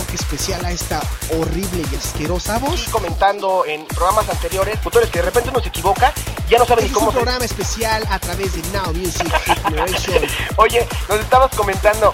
[0.00, 1.00] toque especial a esta
[1.36, 2.86] horrible y asquerosa voz.
[2.86, 6.12] Y comentando en programas anteriores, motores que de repente uno se equivoca,
[6.48, 7.08] ya no saben ni cómo.
[7.10, 10.22] Es un programa especial a través de Now Music Generation.
[10.56, 12.12] Oye, nos estabas comentando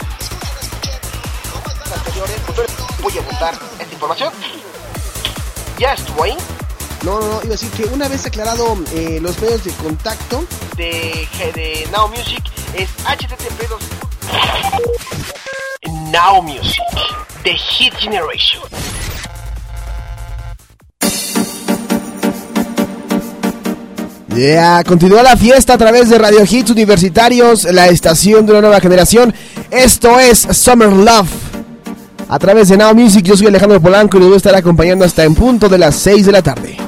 [1.95, 2.37] anteriores,
[3.03, 4.33] voy a apuntar esta información.
[5.79, 6.37] Ya estuvo ahí.
[7.03, 10.45] No, no, no, iba a decir que una vez aclarado eh, los medios de contacto
[10.77, 12.43] de, de Now Music
[12.75, 13.67] es http
[16.13, 16.83] Now Music,
[17.43, 18.63] The Hit Generation.
[24.37, 28.81] Yeah, continúa la fiesta a través de Radio Hits Universitarios, la estación de una nueva
[28.81, 29.35] generación.
[29.71, 31.29] Esto es Summer Love.
[32.29, 35.05] A través de Now Music, yo soy Alejandro Polanco y les voy a estar acompañando
[35.05, 36.86] hasta en punto de las 6 de la tarde.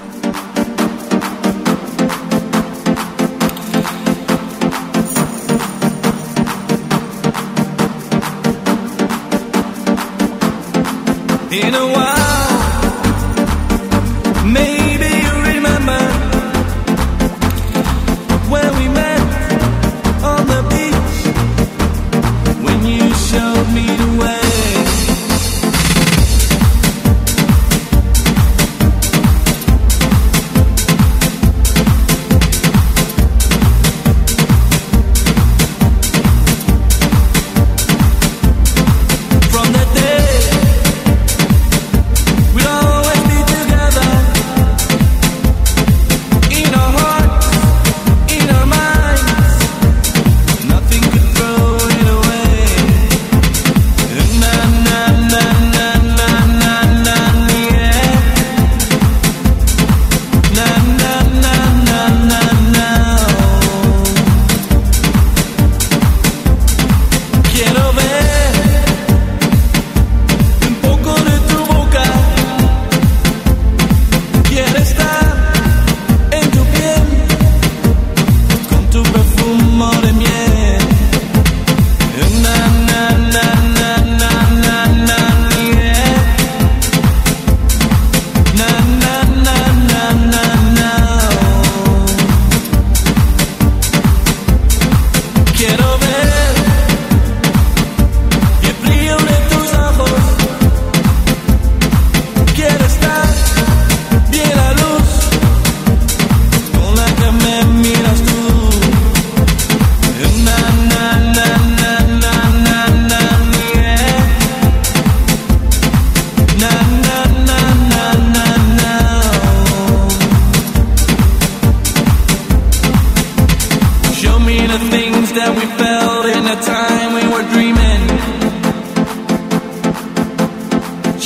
[124.94, 128.02] Things that we felt in the time we were dreaming.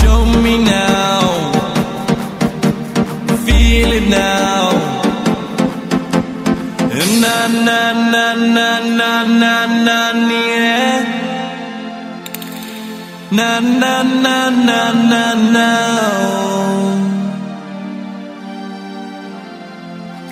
[0.00, 1.20] Show me now.
[3.46, 4.62] Feel it now.
[7.22, 7.36] Na
[7.66, 7.80] na
[8.12, 8.26] na
[8.56, 8.68] na
[9.00, 9.12] na
[9.42, 9.54] na
[9.86, 9.98] na
[10.30, 11.00] yeah.
[13.38, 14.80] Na na na na
[15.10, 15.24] na
[15.54, 15.68] na.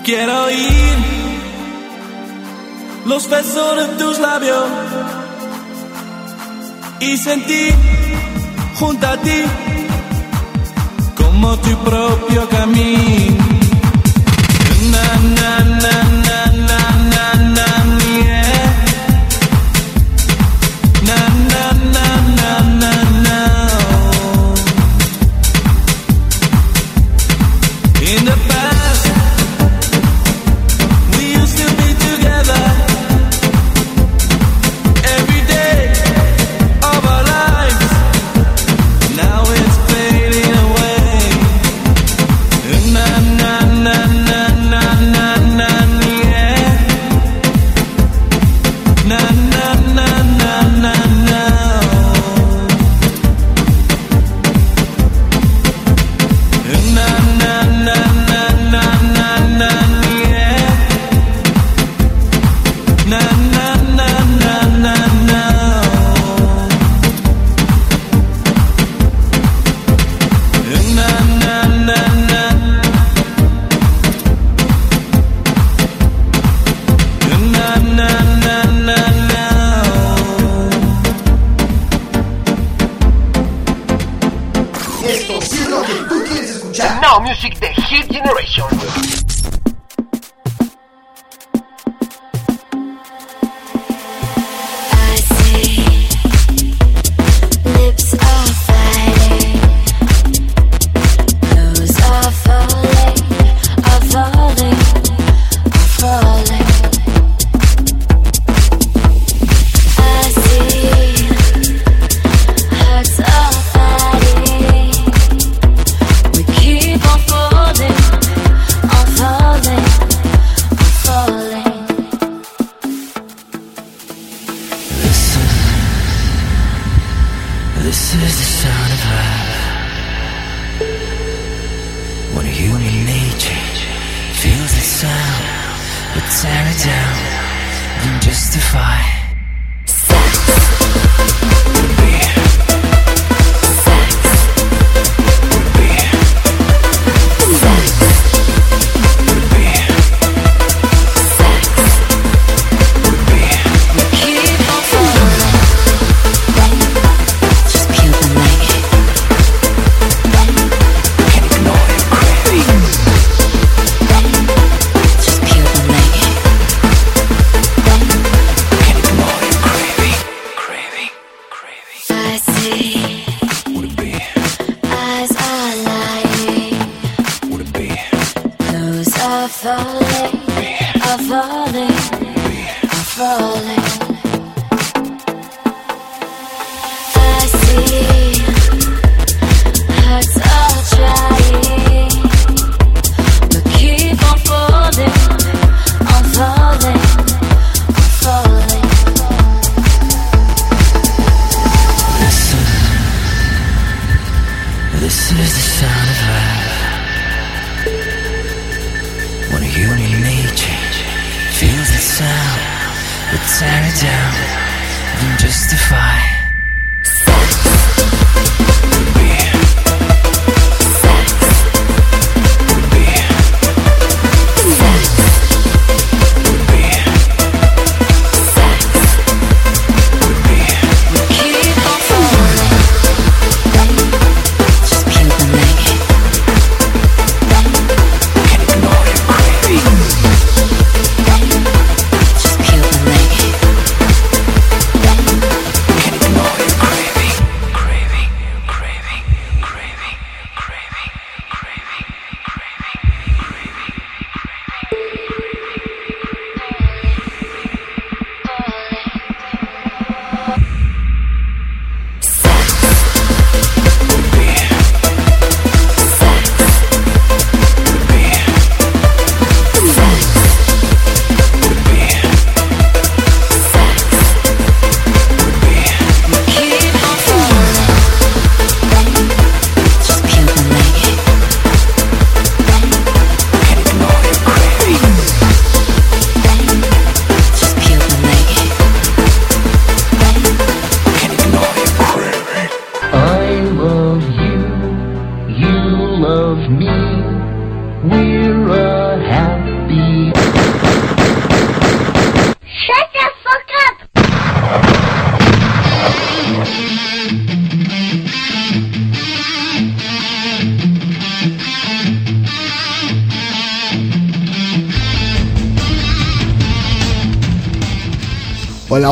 [0.05, 0.80] Quiero ir
[3.11, 4.67] los besos de tus labios
[7.01, 7.75] y sentir
[8.79, 9.43] junto a ti
[11.17, 13.51] como tu propio camino.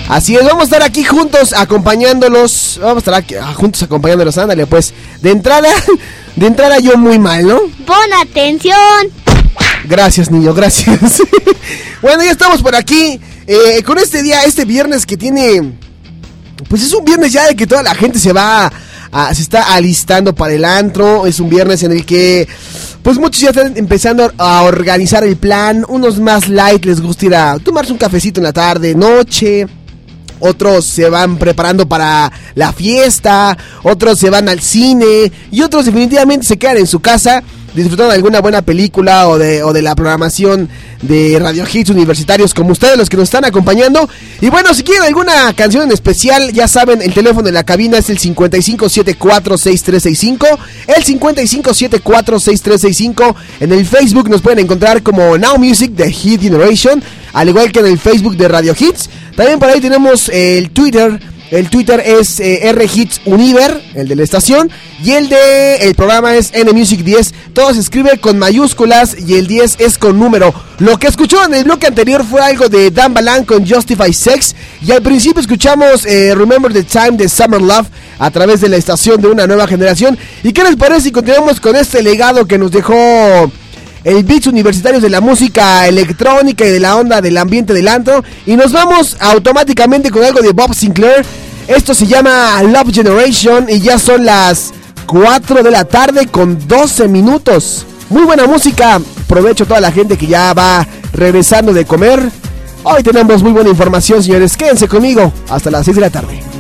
[0.10, 2.80] Así es, vamos a estar aquí juntos acompañándolos.
[2.82, 4.38] Vamos a estar aquí, ah, juntos acompañándolos.
[4.38, 4.94] Ándale, pues.
[5.22, 5.70] De entrada,
[6.36, 7.60] de entrada yo muy mal, ¿no?
[7.86, 8.78] Pon atención.
[9.86, 11.22] Gracias, niño, gracias.
[12.02, 13.20] bueno, ya estamos por aquí.
[13.48, 15.74] eh, con este día, este viernes que tiene.
[16.70, 18.72] Pues es un viernes ya de que toda la gente se va.
[19.12, 21.26] a- se está alistando para el antro.
[21.28, 22.48] Es un viernes en el que.
[23.04, 25.86] Pues muchos ya están empezando a organizar el plan.
[25.90, 29.68] Unos más light les gusta ir a tomarse un cafecito en la tarde, noche.
[30.40, 36.46] Otros se van preparando para la fiesta, otros se van al cine y otros definitivamente
[36.46, 37.44] se quedan en su casa
[37.78, 40.68] disfrutando de alguna buena película o de, o de la programación
[41.02, 44.10] de Radio Hits universitarios como ustedes, los que nos están acompañando.
[44.42, 48.00] Y bueno, si quieren alguna canción en especial, ya saben, el teléfono en la cabina
[48.00, 53.36] es el 55746365, el 55746365.
[53.60, 57.04] En el Facebook nos pueden encontrar como Now Music de Hit Generation,
[57.34, 59.10] al igual que en el Facebook de Radio Hits.
[59.38, 61.20] También por ahí tenemos el Twitter.
[61.52, 64.70] El Twitter es eh, el de la estación,
[65.02, 67.34] y el de el programa es NMusic 10.
[67.54, 70.52] Todo se escribe con mayúsculas y el 10 es con número.
[70.80, 74.56] Lo que escuchó en el bloque anterior fue algo de Dan Balan con Justify Sex.
[74.82, 78.78] Y al principio escuchamos eh, Remember the Time de Summer Love a través de la
[78.78, 80.18] estación de una nueva generación.
[80.44, 83.52] ¿Y qué les parece si continuamos con este legado que nos dejó
[84.04, 88.24] el Beats Universitarios de la música electrónica y de la onda del ambiente del antro.
[88.46, 91.26] Y nos vamos automáticamente con algo de Bob Sinclair.
[91.68, 94.74] Esto se llama Love Generation y ya son las
[95.06, 97.86] 4 de la tarde con 12 minutos.
[98.10, 99.02] Muy buena música.
[99.26, 102.32] Aprovecho a toda la gente que ya va regresando de comer.
[102.84, 104.56] Hoy tenemos muy buena información, señores.
[104.56, 106.57] Quédense conmigo hasta las 6 de la tarde.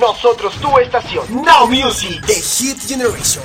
[0.00, 1.26] Nosotros, tu estación.
[1.44, 2.24] Now Music.
[2.26, 3.42] The Hit Generation.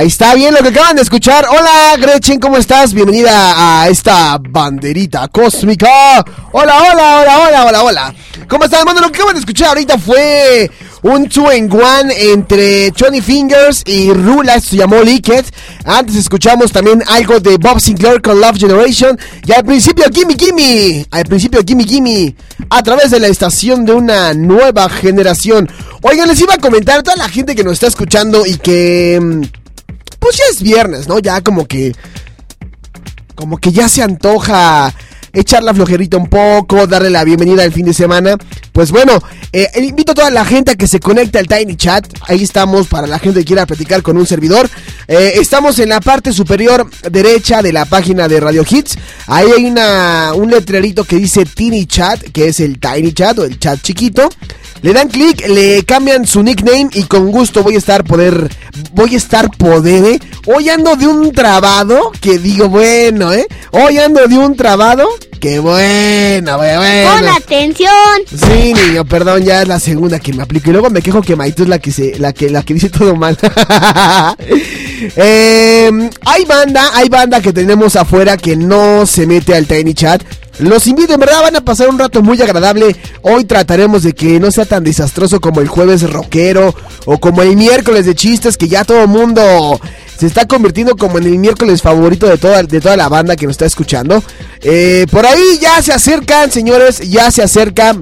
[0.00, 1.44] Ahí está bien lo que acaban de escuchar.
[1.46, 2.94] Hola Gretchen, ¿cómo estás?
[2.94, 6.24] Bienvenida a esta banderita cósmica.
[6.52, 8.14] Hola, hola, hola, hola, hola, hola.
[8.48, 8.86] ¿Cómo están?
[8.86, 10.70] Bueno, lo que acaban de escuchar ahorita fue
[11.02, 15.44] un two en one entre Johnny Fingers y Rula, esto se llamó Liquid.
[15.84, 19.18] Antes escuchamos también algo de Bob Sinclair con Love Generation.
[19.44, 21.06] Y al principio, Gimme Gimme.
[21.10, 22.34] Al principio, Gimme Gimme.
[22.70, 25.70] A través de la estación de una nueva generación.
[26.00, 29.59] Oigan, les iba a comentar a toda la gente que nos está escuchando y que.
[30.62, 31.18] Viernes, ¿no?
[31.18, 31.94] Ya como que.
[33.34, 34.94] Como que ya se antoja
[35.32, 38.36] echar la flojerita un poco, darle la bienvenida al fin de semana.
[38.72, 42.06] Pues bueno, eh, invito a toda la gente a que se conecte al Tiny Chat.
[42.28, 44.68] Ahí estamos para la gente que quiera platicar con un servidor.
[45.08, 48.96] Eh, estamos en la parte superior derecha de la página de Radio Hits.
[49.26, 53.44] Ahí hay una, un letrerito que dice Tiny Chat, que es el Tiny Chat o
[53.44, 54.28] el chat chiquito.
[54.82, 58.48] Le dan clic, le cambian su nickname y con gusto voy a estar poder,
[58.92, 60.20] voy a estar poder, ¿eh?
[60.46, 63.46] Hoy ando de un trabado que digo, bueno, ¿eh?
[63.72, 65.06] Hoy ando de un trabado
[65.40, 67.10] que bueno, bueno, bueno.
[67.10, 67.90] Pon atención.
[68.28, 70.68] Sí, niño, perdón, ya es la segunda que me aplico.
[70.68, 72.88] Y luego me quejo que Maito es la que se, la que, la que dice
[72.90, 73.36] todo mal.
[75.16, 75.90] Eh,
[76.26, 80.22] hay banda, hay banda que tenemos afuera que no se mete al Tiny Chat.
[80.60, 82.94] Los invito, en verdad van a pasar un rato muy agradable.
[83.22, 86.74] Hoy trataremos de que no sea tan desastroso como el jueves rockero
[87.06, 89.80] o como el miércoles de chistes que ya todo mundo
[90.18, 93.46] se está convirtiendo como en el miércoles favorito de toda, de toda la banda que
[93.46, 94.22] nos está escuchando.
[94.60, 97.96] Eh, por ahí ya se acercan, señores, ya se acerca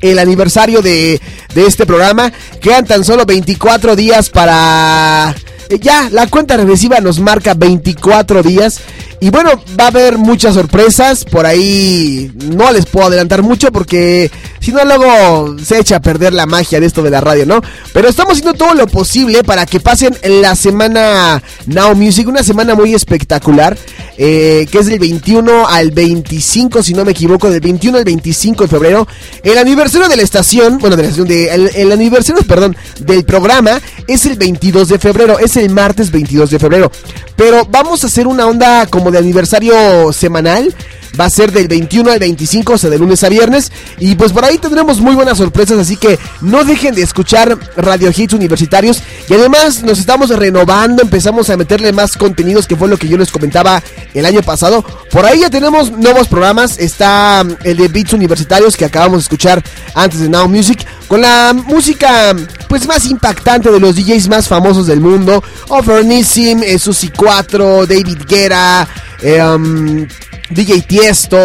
[0.00, 1.20] el aniversario de,
[1.54, 2.32] de este programa.
[2.60, 5.36] Quedan tan solo 24 días para...
[5.68, 8.80] eh, Ya, la cuenta regresiva nos marca 24 días.
[9.22, 11.24] Y bueno, va a haber muchas sorpresas.
[11.24, 16.32] Por ahí no les puedo adelantar mucho porque si no luego se echa a perder
[16.32, 17.60] la magia de esto de la radio, ¿no?
[17.92, 22.74] Pero estamos haciendo todo lo posible para que pasen la semana Now Music, una semana
[22.74, 23.78] muy espectacular,
[24.18, 28.64] eh, que es del 21 al 25, si no me equivoco, del 21 al 25
[28.64, 29.06] de febrero.
[29.44, 33.24] El aniversario de la estación, bueno, de la estación, de, el, el aniversario, perdón, del
[33.24, 36.90] programa es el 22 de febrero, es el martes 22 de febrero.
[37.36, 40.74] Pero vamos a hacer una onda como de aniversario semanal.
[41.18, 43.70] Va a ser del 21 al 25, o sea, de lunes a viernes.
[43.98, 48.10] Y pues por ahí tendremos muy buenas sorpresas, así que no dejen de escuchar Radio
[48.14, 49.02] Hits Universitarios.
[49.28, 53.18] Y además nos estamos renovando, empezamos a meterle más contenidos, que fue lo que yo
[53.18, 53.82] les comentaba
[54.14, 54.82] el año pasado.
[55.10, 56.78] Por ahí ya tenemos nuevos programas.
[56.78, 59.62] Está mm, el de Beats Universitarios que acabamos de escuchar
[59.94, 60.86] antes de Now Music.
[61.12, 62.34] Con la música
[62.68, 65.44] pues más impactante de los DJs más famosos del mundo.
[65.68, 68.88] Overnissim, eh, Susi 4, David Guerra,
[69.20, 70.06] eh, um,
[70.48, 71.36] DJ Tiesto,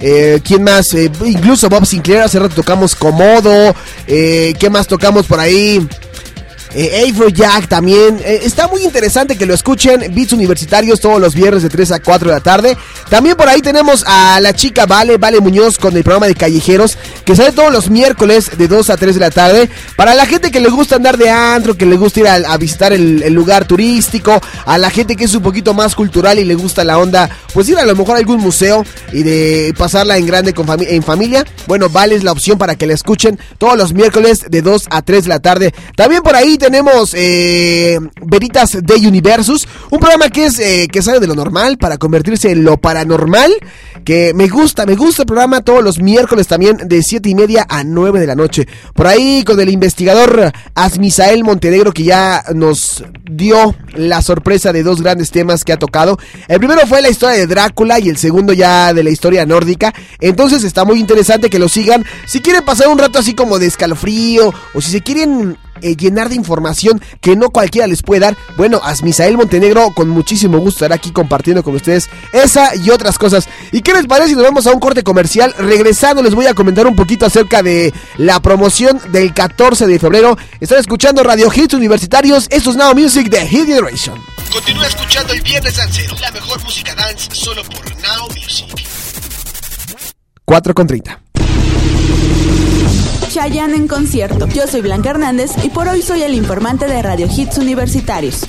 [0.00, 0.92] eh, ¿quién más?
[0.94, 3.72] Eh, incluso Bob Sinclair, hace rato tocamos Comodo,
[4.08, 5.86] eh, ¿qué más tocamos por ahí?
[6.74, 8.20] Eh, Jack también.
[8.24, 10.12] Eh, está muy interesante que lo escuchen.
[10.14, 12.76] Beats universitarios todos los viernes de 3 a 4 de la tarde.
[13.08, 16.98] También por ahí tenemos a la chica Vale, Vale Muñoz con el programa de Callejeros.
[17.24, 19.68] Que sale todos los miércoles de 2 a 3 de la tarde.
[19.96, 22.92] Para la gente que le gusta andar de antro, que le gusta ir a, visitar
[22.92, 24.40] el, el lugar turístico.
[24.66, 27.28] A la gente que es un poquito más cultural y le gusta la onda.
[27.54, 30.86] Pues ir a lo mejor a algún museo y de pasarla en grande con fami-
[30.88, 31.44] en familia.
[31.66, 35.02] Bueno, Vale es la opción para que la escuchen todos los miércoles de 2 a
[35.02, 35.74] 3 de la tarde.
[35.96, 36.67] También por ahí tenemos
[37.14, 41.98] eh, Veritas de Universus, un programa que es eh, que sale de lo normal para
[41.98, 43.52] convertirse en lo paranormal.
[44.04, 47.66] Que me gusta, me gusta el programa todos los miércoles también de 7 y media
[47.68, 48.66] a 9 de la noche.
[48.94, 55.02] Por ahí con el investigador Asmisael Montenegro que ya nos dio la sorpresa de dos
[55.02, 56.18] grandes temas que ha tocado.
[56.48, 59.94] El primero fue la historia de Drácula y el segundo ya de la historia nórdica.
[60.20, 62.04] Entonces está muy interesante que lo sigan.
[62.26, 66.28] Si quieren pasar un rato así como de escalofrío o si se quieren eh, llenar
[66.28, 68.36] de información que no cualquiera les puede dar.
[68.56, 73.48] Bueno, Asmisael Montenegro con muchísimo gusto estará aquí compartiendo con ustedes esa y otras cosas.
[73.72, 75.54] ¿Y qué les parece si nos vamos a un corte comercial?
[75.58, 80.36] Regresando les voy a comentar un poquito acerca de la promoción del 14 de febrero.
[80.60, 82.46] Están escuchando Radio Hits Universitarios.
[82.50, 84.22] Esto es Now Music de Hit Generation.
[84.52, 88.66] Continúa escuchando el Viernes Dancero, la mejor música dance solo por Now Music.
[90.44, 91.20] 4 con 30.
[93.30, 94.46] Chayanne en concierto.
[94.48, 98.46] Yo soy Blanca Hernández y por hoy soy el informante de Radio Hits Universitarios.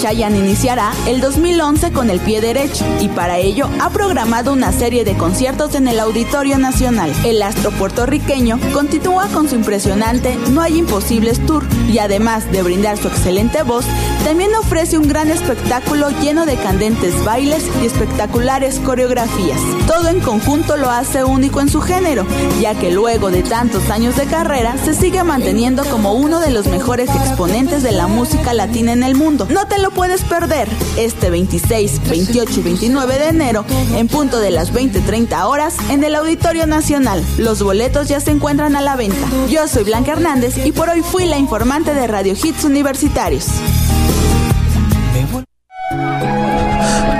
[0.00, 5.04] Chayanne iniciará el 2011 con el pie derecho y para ello ha programado una serie
[5.04, 7.12] de conciertos en el Auditorio Nacional.
[7.22, 12.96] El astro puertorriqueño continúa con su impresionante No hay imposibles tour y además de brindar
[12.96, 13.84] su excelente voz,
[14.24, 19.60] también ofrece un gran espectáculo lleno de candentes bailes y espectaculares coreografías.
[19.86, 22.26] Todo en conjunto lo hace único en su género,
[22.60, 26.66] ya que luego de tantos años de carrera se sigue manteniendo como uno de los
[26.68, 29.46] mejores exponentes de la música latina en el mundo.
[29.50, 33.64] No te lo puedes perder este 26, 28 y 29 de enero
[33.96, 37.24] en punto de las 20:30 horas en el Auditorio Nacional.
[37.38, 39.26] Los boletos ya se encuentran a la venta.
[39.48, 43.46] Yo soy Blanca Hernández y por hoy fui la informante de Radio Hits Universitarios.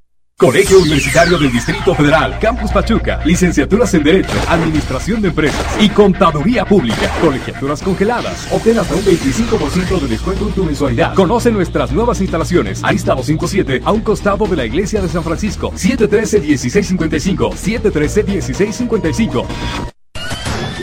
[0.42, 6.66] Colegio Universitario del Distrito Federal, Campus Pachuca, licenciaturas en Derecho, Administración de Empresas y Contaduría
[6.66, 8.52] Pública, colegiaturas congeladas.
[8.52, 11.14] Obtén hasta un 25% de descuento en tu mensualidad.
[11.14, 12.84] Conoce nuestras nuevas instalaciones.
[12.84, 15.74] Arista 257, a un costado de la Iglesia de San Francisco.
[15.74, 19.46] 713-1655, 713-1655.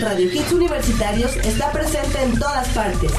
[0.01, 1.88] Radio Hits Universitarios está presente
[2.29, 3.13] en todas partes.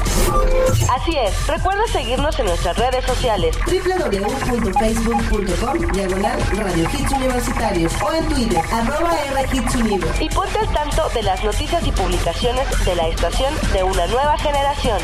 [0.94, 8.28] Así es, recuerda seguirnos en nuestras redes sociales www.facebook.com diagonal Radio Hits Universitarios o en
[8.28, 10.10] Twitter arroba R Hits Univer.
[10.20, 14.36] y ponte al tanto de las noticias y publicaciones de la estación de una nueva
[14.38, 14.98] generación.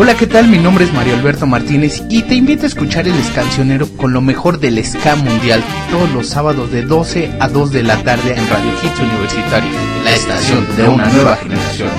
[0.00, 0.46] Hola, ¿qué tal?
[0.46, 4.20] Mi nombre es Mario Alberto Martínez y te invito a escuchar el Escancionero con lo
[4.20, 8.48] mejor del ska mundial todos los sábados de 12 a 2 de la tarde en
[8.48, 9.68] Radio Hits Universitario,
[10.04, 11.90] la estación de una nueva generación.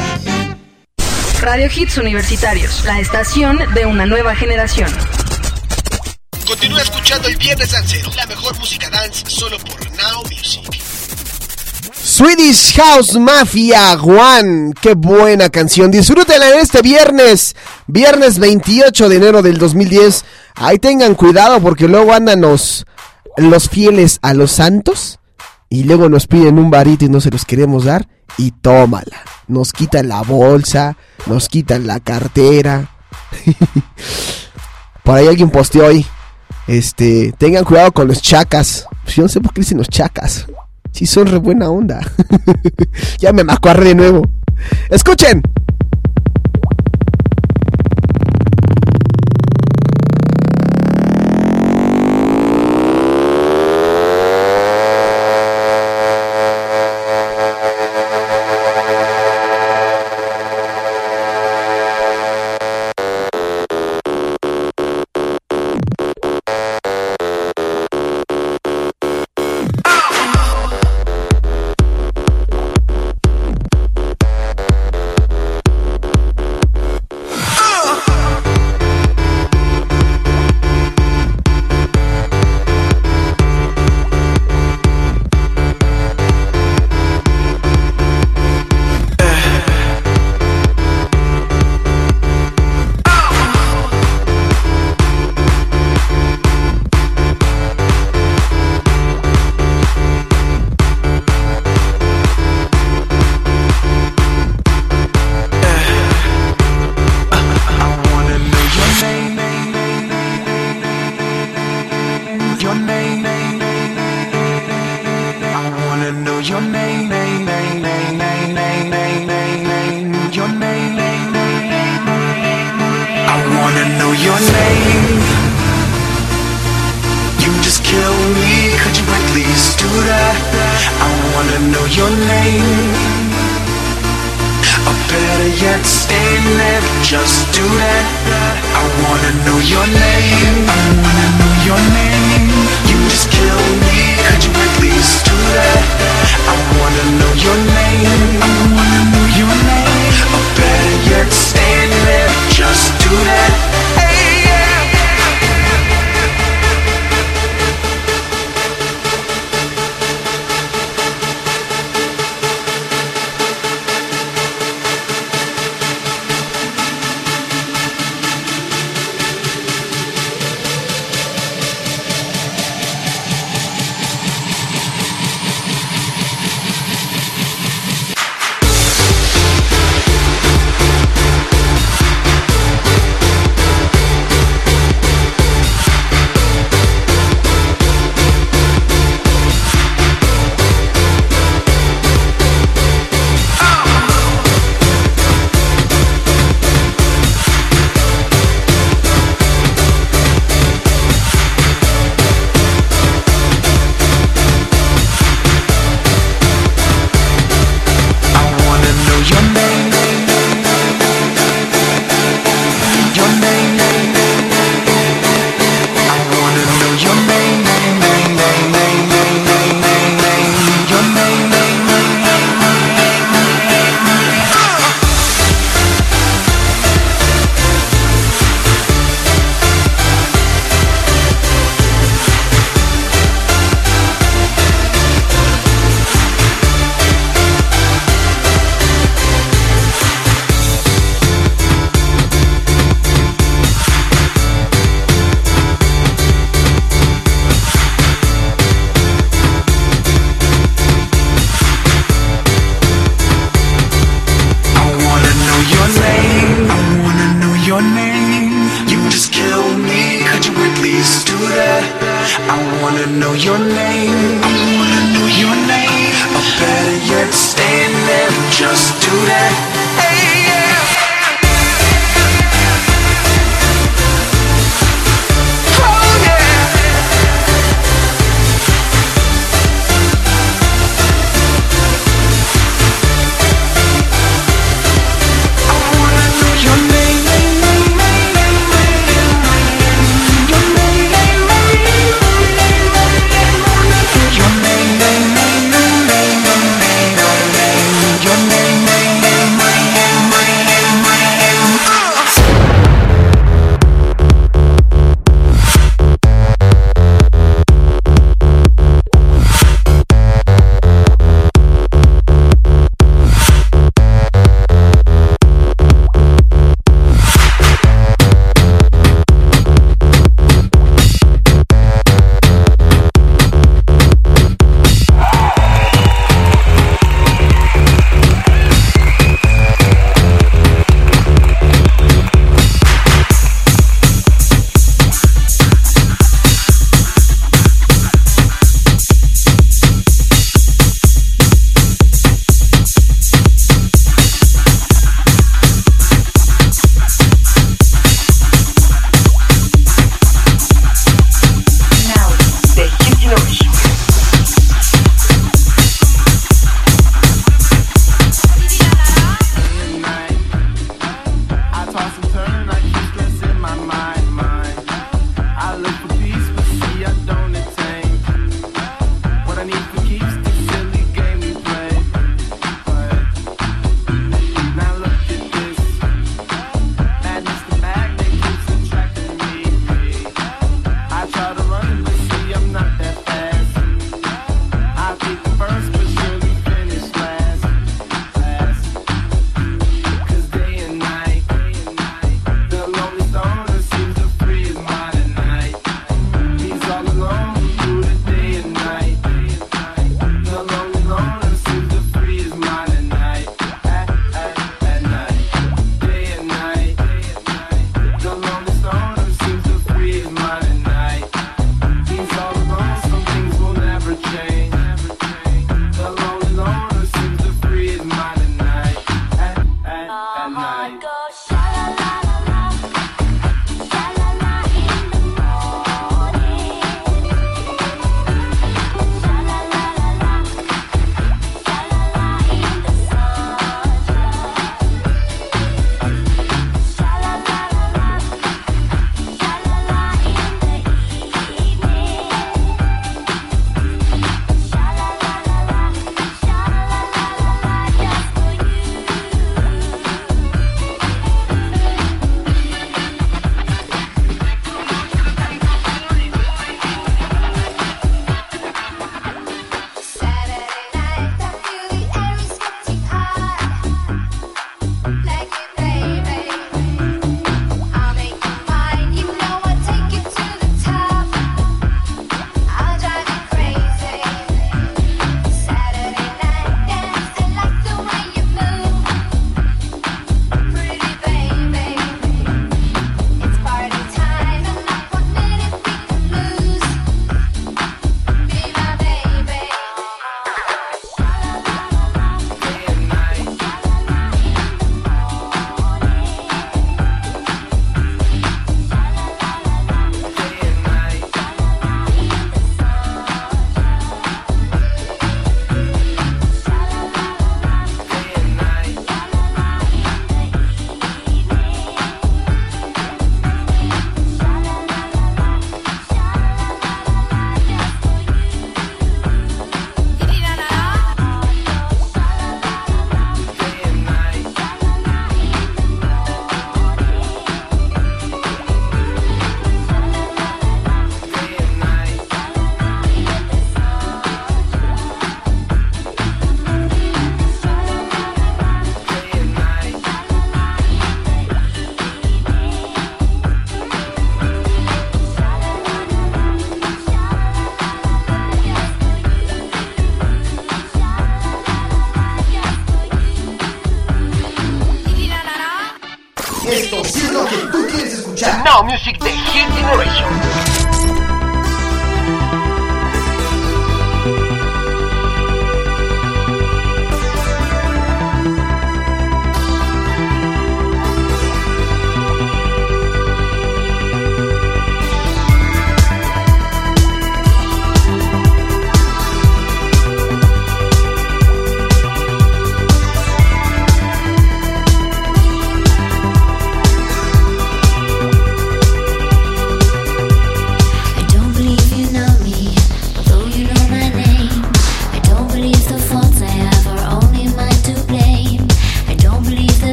[1.41, 4.89] Radio Hits Universitarios, la estación de una nueva generación.
[6.47, 10.78] Continúa escuchando el Viernes Dancero, la mejor música dance solo por Now Music.
[12.19, 14.73] Swedish House Mafia One.
[14.81, 15.89] Qué buena canción.
[15.89, 17.55] Disfrútenla en este viernes.
[17.87, 20.25] Viernes 28 de enero del 2010.
[20.55, 22.85] Ahí tengan cuidado porque luego andan los,
[23.37, 25.21] los fieles a los santos.
[25.69, 28.09] Y luego nos piden un varito y no se los queremos dar.
[28.37, 29.23] Y tómala.
[29.47, 30.97] Nos quitan la bolsa.
[31.25, 32.97] Nos quitan la cartera.
[35.05, 36.05] Por ahí alguien posteó hoy.
[36.67, 38.87] Este, tengan cuidado con los chacas.
[39.07, 40.45] Yo no sé por qué dicen los chacas.
[40.91, 41.99] Si son re buena onda.
[43.19, 44.21] ya me macuarré de nuevo.
[44.89, 45.41] Escuchen.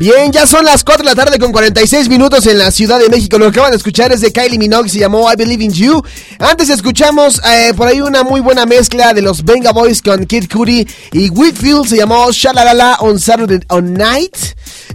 [0.00, 3.10] Bien, ya son las 4 de la tarde con 46 minutos en la Ciudad de
[3.10, 3.36] México.
[3.36, 6.02] Lo que acaban de escuchar es de Kylie Minogue, se llamó I Believe in You.
[6.38, 10.48] Antes escuchamos eh, por ahí una muy buena mezcla de los Venga Boys con Kid
[10.50, 14.38] Cudi y Whitfield, se llamó Shalalala on Saturday on Night.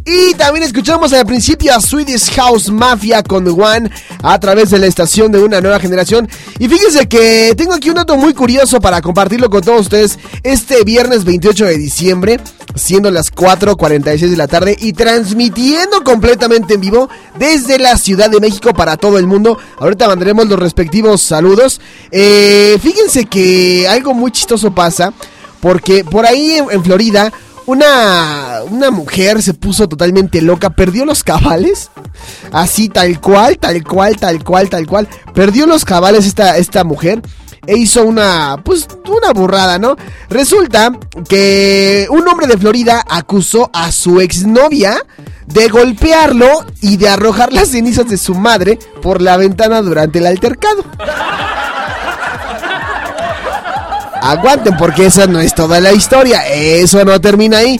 [0.04, 3.89] Y también escuchamos al principio a Swedish House Mafia con One
[4.22, 6.28] a través de la estación de una nueva generación.
[6.60, 10.84] Y fíjense que tengo aquí un dato muy curioso para compartirlo con todos ustedes este
[10.84, 12.39] viernes 28 de diciembre,
[12.76, 18.39] siendo las 4.46 de la tarde y transmitiendo completamente en vivo desde la Ciudad de
[18.39, 19.58] México para todo el mundo.
[19.80, 21.80] Ahorita mandaremos los respectivos saludos.
[22.12, 25.14] Eh, fíjense que algo muy chistoso pasa
[25.62, 27.32] porque por ahí en, en Florida
[27.66, 31.89] una, una mujer se puso totalmente loca, perdió los cabales,
[32.51, 37.22] así tal cual, tal cual, tal cual, tal cual, perdió los cabales esta, esta mujer
[37.68, 39.95] e hizo una, pues, una burrada, ¿no?
[40.30, 40.91] Resulta
[41.28, 44.97] que un hombre de Florida acusó a su exnovia
[45.47, 50.28] de golpearlo y de arrojar las cenizas de su madre por la ventana durante el
[50.28, 50.84] altercado.
[54.26, 56.48] Aguanten porque esa no es toda la historia.
[56.48, 57.80] Eso no termina ahí.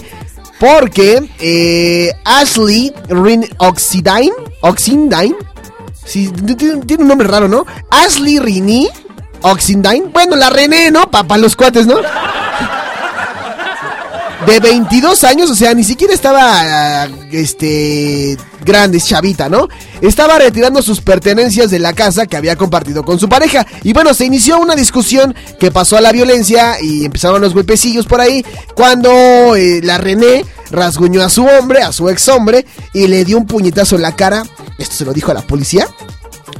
[0.60, 4.32] Porque eh, Ashley Rin Oxidine,
[4.62, 5.36] Oxindine,
[6.06, 7.66] tiene, un nombre raro, ¿no?
[7.89, 8.88] Ashley Rini
[9.41, 11.10] Oxindine, bueno, la René, ¿no?
[11.12, 11.98] Para los cuates, ¿no?
[14.46, 19.68] De 22 años, o sea, ni siquiera estaba, este, grande, chavita, ¿no?
[20.02, 23.66] Estaba retirando sus pertenencias de la casa que había compartido con su pareja.
[23.84, 28.06] Y bueno, se inició una discusión que pasó a la violencia y empezaron los golpecillos
[28.06, 33.08] por ahí cuando eh, la René rasguñó a su hombre, a su ex hombre, y
[33.08, 34.43] le dio un puñetazo en la cara.
[34.78, 35.88] Esto se lo dijo a la policía.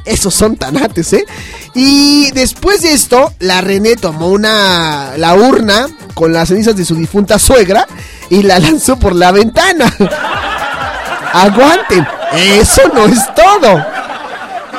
[0.06, 1.26] Esos son tanates, ¿eh?
[1.74, 5.18] Y después de esto, la René tomó una.
[5.18, 7.88] la urna con las cenizas de su difunta suegra
[8.30, 9.93] y la lanzó por la ventana.
[11.34, 13.84] Aguanten, eso no es todo.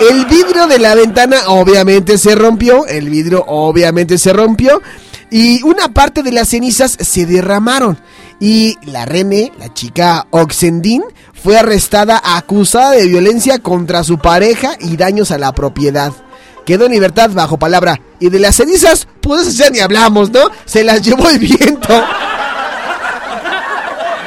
[0.01, 4.83] El vidrio de la ventana obviamente se rompió, el vidrio obviamente se rompió
[5.31, 7.99] y una parte de las cenizas se derramaron.
[8.39, 11.03] Y la René, la chica Oxendin,
[11.47, 16.13] fue arrestada acusada de violencia contra su pareja y daños a la propiedad.
[16.65, 18.01] Quedó en libertad bajo palabra.
[18.19, 20.51] Y de las cenizas, pues ya ni hablamos, ¿no?
[20.65, 22.05] Se las llevó el viento.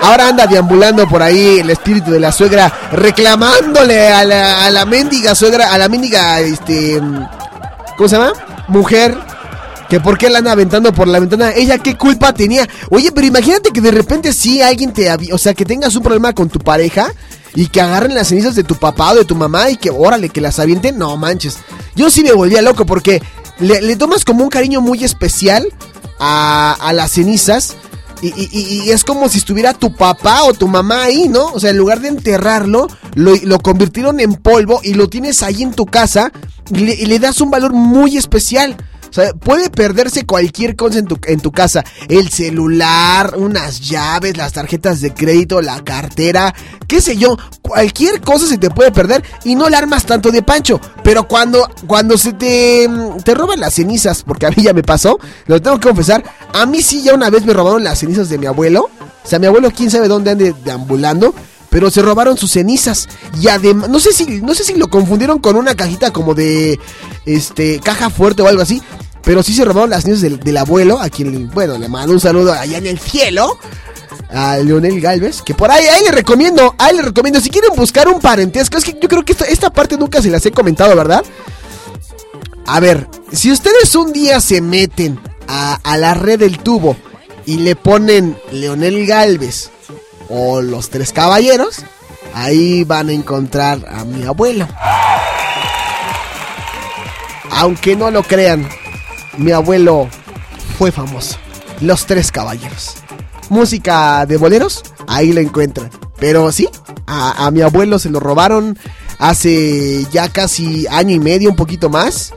[0.02, 4.86] Ahora anda deambulando por ahí el espíritu de la suegra, reclamándole a la, a la
[4.86, 7.02] mendiga suegra, a la mendiga, este,
[7.98, 8.32] ¿cómo se llama?
[8.70, 9.18] Mujer,
[9.90, 11.52] que por qué la anda aventando por la ventana.
[11.52, 12.70] Ella qué culpa tenía.
[12.92, 16.34] Oye, pero imagínate que de repente sí alguien te, o sea, que tengas un problema
[16.34, 17.12] con tu pareja
[17.56, 20.30] y que agarren las cenizas de tu papá o de tu mamá y que, órale,
[20.30, 20.98] que las avienten.
[21.00, 21.58] No manches.
[21.96, 23.22] Yo sí me volvía loco porque
[23.60, 25.68] le, tomas como un cariño muy especial
[26.20, 27.76] a, las cenizas.
[28.22, 31.48] Y, es como si estuviera tu papá o tu mamá ahí, ¿no?
[31.48, 35.64] O sea, en lugar de enterrarlo, lo, lo convirtieron en polvo y lo tienes ahí
[35.64, 36.32] en tu casa
[36.72, 38.78] y le das un valor muy especial.
[39.10, 41.84] O sea, puede perderse cualquier cosa en tu, casa.
[42.08, 46.54] El celular, unas llaves, las tarjetas de crédito, la cartera,
[46.88, 47.38] qué sé yo.
[47.62, 50.80] Cualquier cosa se te puede perder y no la armas tanto de pancho.
[51.04, 54.84] Pero cuando, cuando se te, mm, te roban las cenizas, porque a mí ya me
[54.84, 58.30] pasó, lo tengo que confesar, a mí sí ya una vez me robaron las cenizas
[58.30, 58.90] de mi abuelo.
[59.24, 61.34] O sea, mi abuelo quién sabe dónde ande deambulando.
[61.70, 63.08] Pero se robaron sus cenizas.
[63.40, 66.80] Y además, no sé si, no sé si lo confundieron con una cajita como de
[67.26, 68.82] este caja fuerte o algo así.
[69.24, 72.20] Pero sí se robaron las cenizas del, del abuelo, a quien, bueno, le mando un
[72.20, 73.58] saludo allá en el cielo.
[74.32, 78.08] A Leonel Galvez, que por ahí, ahí le recomiendo, ahí le recomiendo, si quieren buscar
[78.08, 80.96] un parentesco, es que yo creo que esta, esta parte nunca se las he comentado,
[80.96, 81.24] ¿verdad?
[82.68, 86.96] A ver, si ustedes un día se meten a, a la red del tubo
[87.48, 89.72] y le ponen Leonel Galvez
[90.30, 91.78] o los tres caballeros,
[92.36, 94.68] ahí van a encontrar a mi abuelo.
[97.50, 98.70] Aunque no lo crean,
[99.38, 100.08] mi abuelo
[100.78, 101.38] fue famoso.
[101.82, 102.96] Los tres caballeros.
[103.50, 105.90] Música de boleros, ahí la encuentran.
[106.20, 106.70] Pero sí,
[107.08, 108.78] a, a mi abuelo se lo robaron
[109.18, 112.34] hace ya casi año y medio, un poquito más.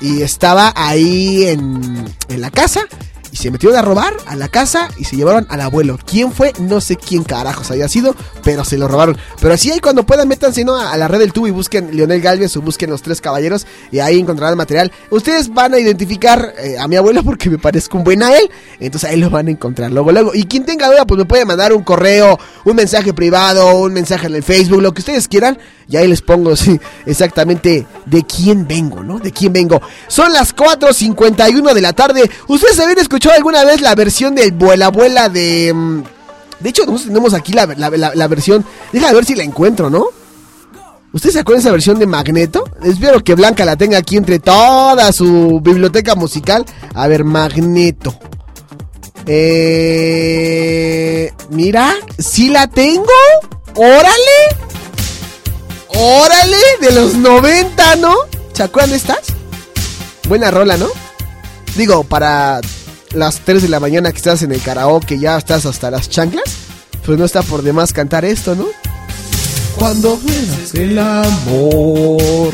[0.00, 2.82] Y estaba ahí en, en la casa.
[3.36, 5.98] Y se metieron a robar a la casa y se llevaron al abuelo.
[6.06, 6.54] ¿Quién fue?
[6.58, 9.18] No sé quién carajos haya sido, pero se lo robaron.
[9.42, 10.74] Pero así ahí cuando puedan, métanse ¿no?
[10.74, 13.66] a, a la red del tubo y busquen Leonel Galvez o busquen los tres caballeros
[13.92, 14.90] y ahí encontrarán material.
[15.10, 18.50] Ustedes van a identificar eh, a mi abuelo porque me parezco un buen a él.
[18.80, 20.34] Entonces ahí lo van a encontrar luego, luego.
[20.34, 24.28] Y quien tenga duda, pues me puede mandar un correo, un mensaje privado, un mensaje
[24.28, 25.58] en el Facebook, lo que ustedes quieran.
[25.88, 29.18] Y ahí les pongo sí, exactamente de quién vengo, ¿no?
[29.18, 29.82] De quién vengo.
[30.08, 32.30] Son las 4.51 de la tarde.
[32.48, 35.72] ¿Ustedes habían escuchado alguna vez la versión del Vuela Abuela de...
[35.74, 36.02] mm,
[36.60, 37.88] De hecho, tenemos aquí la, la-
[38.28, 38.64] versión...
[38.92, 40.06] Déjame ver si la encuentro, ¿no?
[41.12, 42.64] ¿Ustedes se acuerdan de esa versión de Magneto?
[42.82, 46.64] Espero que Blanca la tenga aquí entre toda su biblioteca musical.
[46.94, 48.14] A ver, Magneto.
[49.26, 53.06] Eh, mira, si la tengo.
[53.74, 54.06] Órale.
[55.98, 58.14] Órale, de los 90, ¿no?
[58.52, 59.34] ¿Se acuerdan de?
[60.28, 60.88] Buena rola, ¿no?
[61.76, 62.60] Digo, para
[63.16, 66.44] las 3 de la mañana que estás en el karaoke, ya estás hasta las chanclas.
[67.04, 68.66] Pues no está por demás cantar esto, ¿no?
[69.76, 72.52] Cuando veas el amor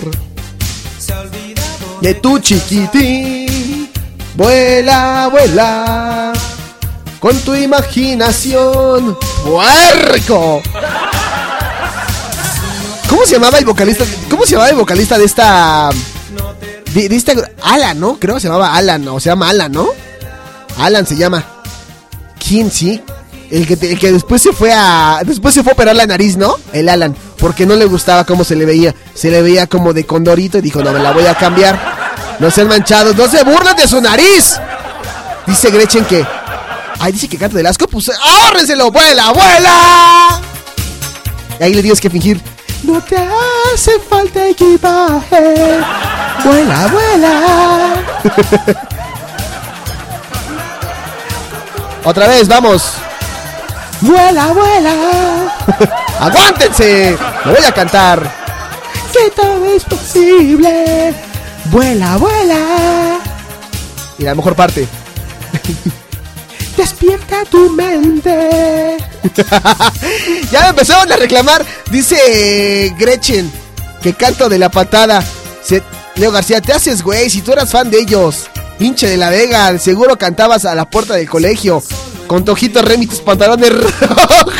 [2.00, 3.90] de tu chiquitín,
[4.34, 6.32] vuela, vuela,
[7.20, 10.62] con tu imaginación, puerco.
[13.08, 14.04] ¿Cómo se llamaba el vocalista?
[14.28, 15.90] ¿Cómo se llamaba el vocalista de esta
[16.92, 18.18] de, de Alan, ¿no?
[18.18, 20.11] Creo que se llamaba Alan, o se llama ¿no?
[20.78, 21.44] Alan se llama.
[22.46, 23.02] ¿Quién sí?
[23.50, 25.20] El que, después se fue a.
[25.24, 26.56] Después se fue a operar la nariz, ¿no?
[26.72, 27.14] El Alan.
[27.38, 28.94] Porque no le gustaba cómo se le veía.
[29.14, 31.78] Se le veía como de condorito y dijo, no, me la voy a cambiar.
[32.38, 34.58] No sean manchados, no se burlen de su nariz.
[35.46, 36.26] Dice Gretchen que.
[36.98, 37.86] Ay, dice que canta del asco.
[37.88, 38.90] Pues ¡ahórrenselo!
[38.90, 40.40] ¡Vuela, vuela!
[41.60, 42.40] Y ahí le tienes que fingir.
[42.84, 45.78] No te hace falta equipaje.
[46.42, 47.94] Vuela, vuela.
[52.04, 52.82] Otra vez, vamos.
[54.00, 54.94] Vuela, vuela.
[56.20, 57.16] Aguántense.
[57.44, 58.42] Lo voy a cantar.
[59.12, 61.14] Que todo es posible.
[61.66, 63.18] Vuela, vuela.
[64.18, 64.88] Y la mejor parte.
[66.76, 68.96] Despierta tu mente.
[70.50, 71.64] ya me empezaron a reclamar.
[71.90, 73.52] Dice Gretchen
[74.02, 75.22] que canto de la patada.
[75.62, 75.82] Se-
[76.16, 78.48] Leo García, te haces güey si tú eras fan de ellos.
[78.82, 81.82] Hinche de la Vega, seguro cantabas a la puerta del colegio.
[82.26, 83.70] Con tu ojito Remy y tus pantalones
[84.00, 84.54] rojos.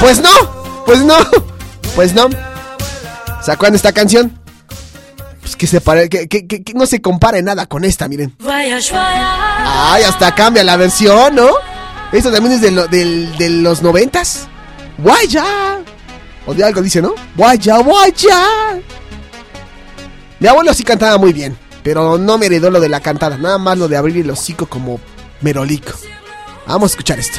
[0.00, 0.30] pues no,
[0.84, 1.14] pues no,
[1.94, 2.28] pues no.
[3.42, 4.38] ¿Sacan esta canción?
[5.40, 8.34] Pues que se pare, que, que- que- que no se compare nada con esta, miren.
[9.64, 11.48] Ay, hasta cambia la versión, ¿no?
[12.12, 14.48] Esto también es de, lo- del- de los noventas.
[14.98, 15.78] Guaya.
[16.46, 17.14] O de algo dice, ¿no?
[17.36, 18.42] Guaya, guaya.
[20.38, 23.58] Mi abuelo sí cantaba muy bien, pero no me heredó lo de la cantada, nada
[23.58, 24.98] más lo de abrir el hocico como
[25.40, 25.92] merolico.
[26.66, 27.38] Vamos a escuchar esto.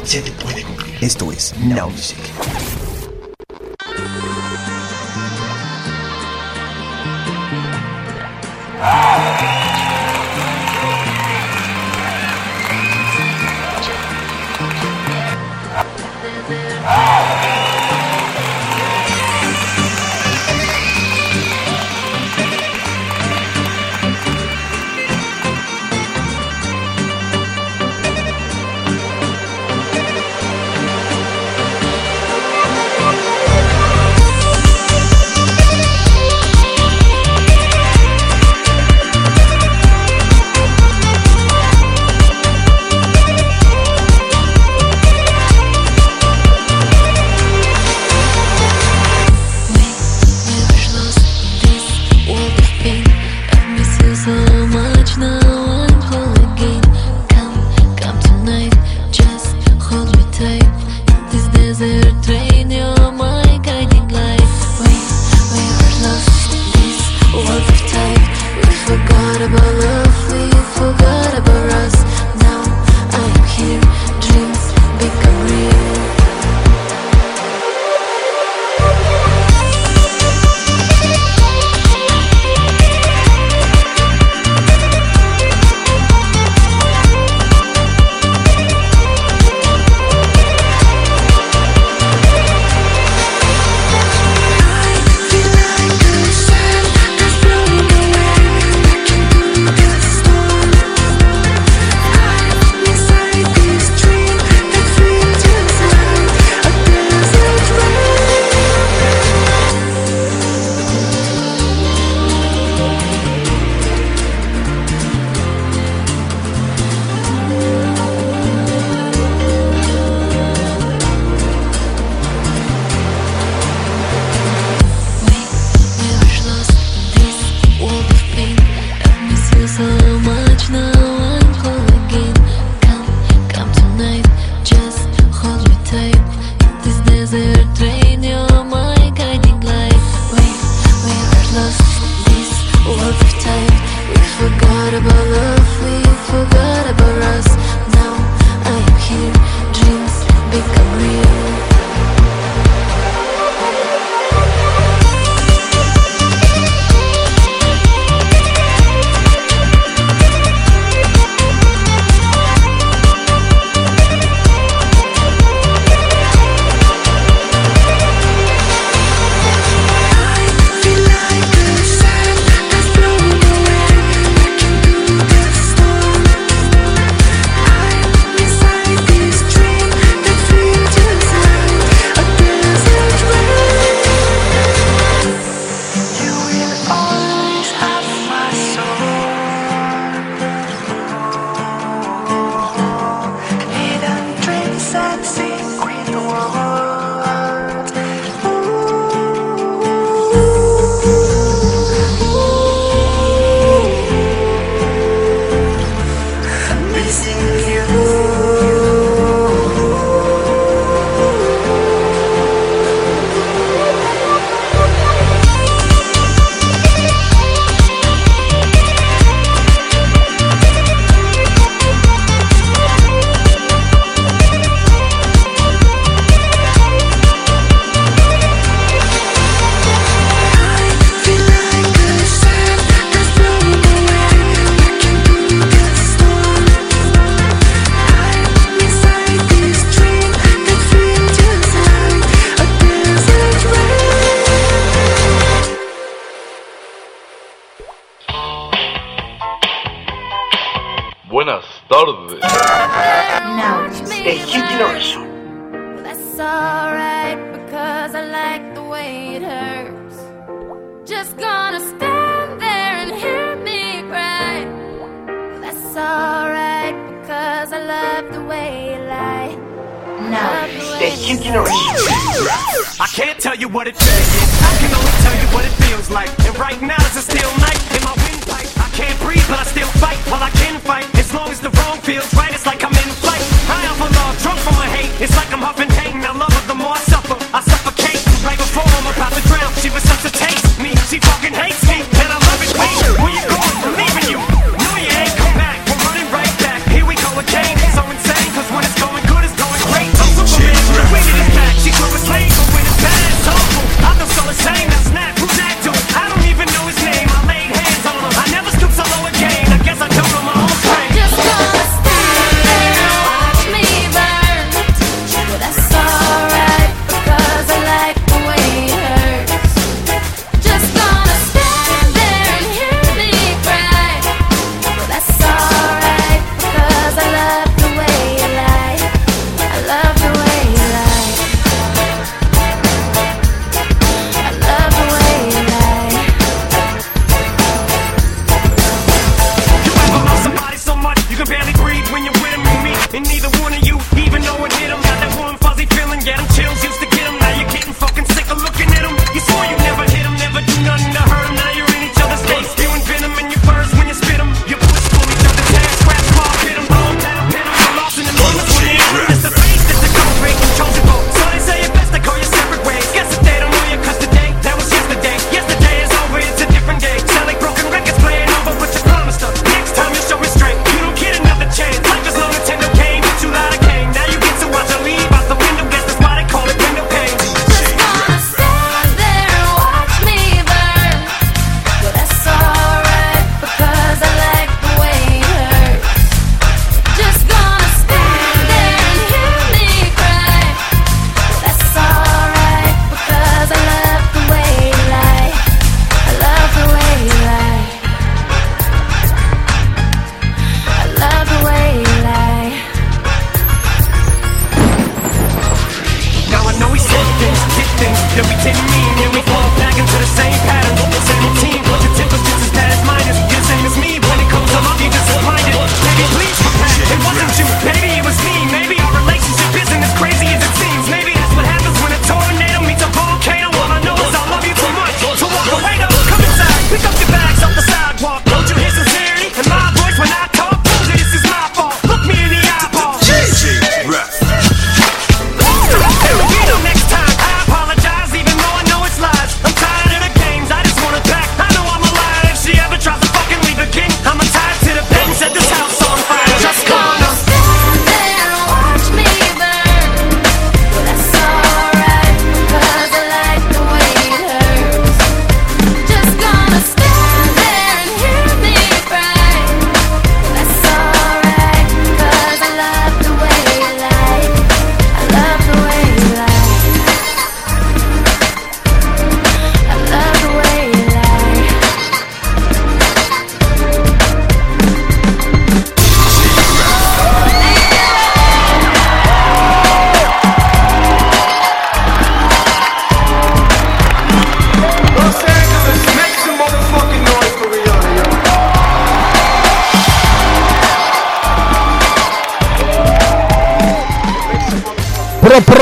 [0.00, 0.06] Que.
[0.06, 0.96] Se te puede cumplir.
[1.00, 2.18] Esto es Now Music.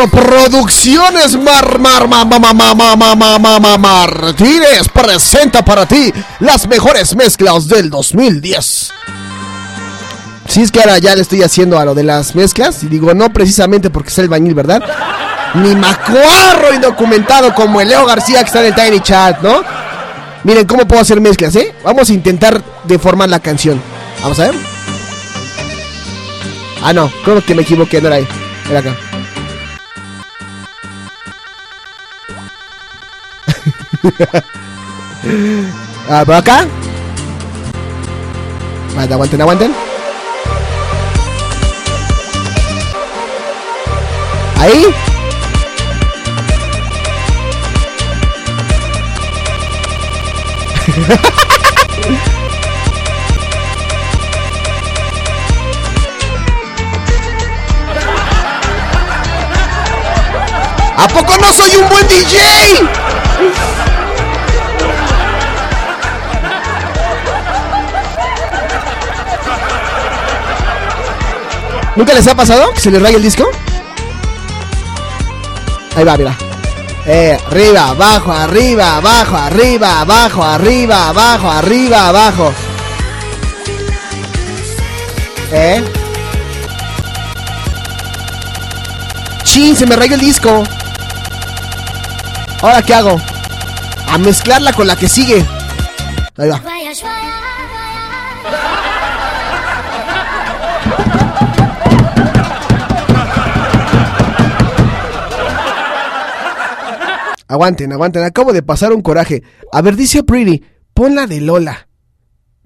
[0.08, 7.88] Producciones Mar, Mar, Mar, Mar, Mar, Mar, Martínez presenta para ti las mejores mezclas del
[7.88, 8.92] 2010.
[10.48, 13.14] Si es que ahora ya le estoy haciendo a lo de las mezclas, y digo
[13.14, 14.82] no precisamente porque es el bañil, ¿verdad?
[15.54, 19.62] Ni macuarro indocumentado como el Leo García que está en el Tiny Chat, ¿no?
[20.44, 21.74] Miren cómo puedo hacer mezclas, ¿eh?
[21.84, 23.80] Vamos a intentar deformar la canción.
[24.22, 24.54] Vamos a ver.
[26.82, 28.26] Ah, no, creo que me equivoqué, no era ahí.
[28.68, 29.11] Era acá.
[36.10, 36.66] ah, pero acá.
[38.96, 39.72] Vale, aguanten, aguanten.
[44.58, 44.92] Ahí.
[60.96, 63.11] ¿A poco no soy un buen DJ?
[72.02, 73.48] ¿Nunca les ha pasado que se les raya el disco?
[75.94, 76.36] Ahí va, mira.
[77.06, 82.52] Eh, arriba, abajo, arriba, abajo, arriba, abajo, arriba, abajo, arriba, abajo.
[85.52, 85.84] ¿Eh?
[89.44, 90.64] Chin, se me rayó el disco.
[92.62, 93.20] ¿Ahora qué hago?
[94.08, 95.46] A mezclarla con la que sigue.
[96.36, 96.71] Ahí va.
[107.52, 108.22] Aguanten, aguanten.
[108.22, 109.42] Acabo de pasar un coraje.
[109.72, 111.86] A ver, dice Pretty, pon la de Lola.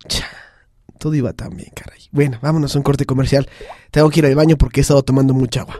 [0.07, 0.29] Cha,
[1.01, 2.09] todo iba tan bien, caray.
[2.13, 3.49] Bueno, vámonos a un corte comercial.
[3.91, 5.77] Tengo que ir al baño porque he estado tomando mucha agua.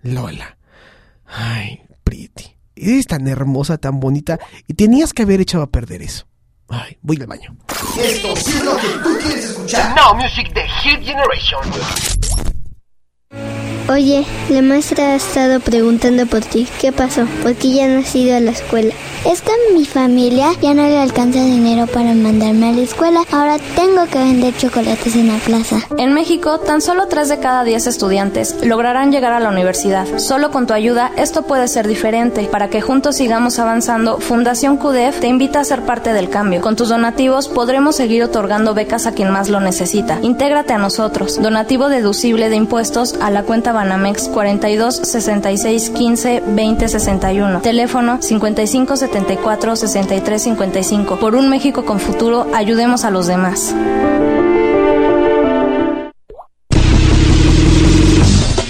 [0.00, 0.56] Lola.
[1.26, 2.56] Ay, Pretty.
[2.74, 4.38] Eres tan hermosa, tan bonita.
[4.66, 6.26] Y tenías que haber echado a perder eso.
[6.68, 7.54] Ay, voy al baño.
[8.02, 9.94] Esto sí es lo que tú quieres escuchar.
[9.94, 11.60] Now Music de Hit Generation.
[13.90, 16.68] Oye, la maestra ha estado preguntando por ti.
[16.78, 17.24] ¿Qué pasó?
[17.42, 18.92] ¿Por qué ya no has ido a la escuela?
[19.24, 23.22] Es que mi familia ya no le alcanza dinero para mandarme a la escuela.
[23.32, 25.78] Ahora tengo que vender chocolates en la plaza.
[25.96, 30.06] En México, tan solo 3 de cada 10 estudiantes lograrán llegar a la universidad.
[30.18, 32.44] Solo con tu ayuda esto puede ser diferente.
[32.44, 36.60] Para que juntos sigamos avanzando, Fundación CUDEF te invita a ser parte del cambio.
[36.60, 40.18] Con tus donativos podremos seguir otorgando becas a quien más lo necesita.
[40.20, 41.40] Intégrate a nosotros.
[41.40, 47.60] Donativo deducible de impuestos a la cuenta Banamex 42 66 15 20 61.
[47.60, 51.20] Teléfono 55 74 63 55.
[51.20, 53.72] Por un México con futuro, ayudemos a los demás.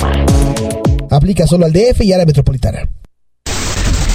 [1.10, 2.88] Aplica solo al DF y a la metropolitana.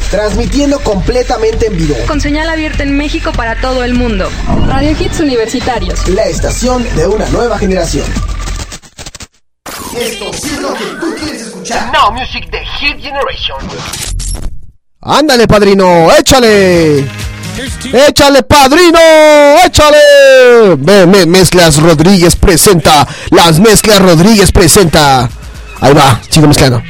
[0.09, 1.95] Transmitiendo completamente en vivo.
[2.07, 4.29] Con señal abierta en México para todo el mundo.
[4.67, 6.07] Radio Hits Universitarios.
[6.09, 8.05] La estación de una nueva generación.
[9.99, 11.91] Esto sí es lo que tú quieres escuchar.
[11.91, 13.57] Now Music de Hit Generation.
[15.01, 17.05] Ándale, padrino, échale.
[18.09, 18.99] Échale, padrino,
[19.65, 20.75] échale.
[20.77, 23.07] Me- me- mezclas Rodríguez presenta.
[23.31, 25.29] Las mezclas Rodríguez presenta.
[25.81, 26.81] Ahí va, sigo mezclando.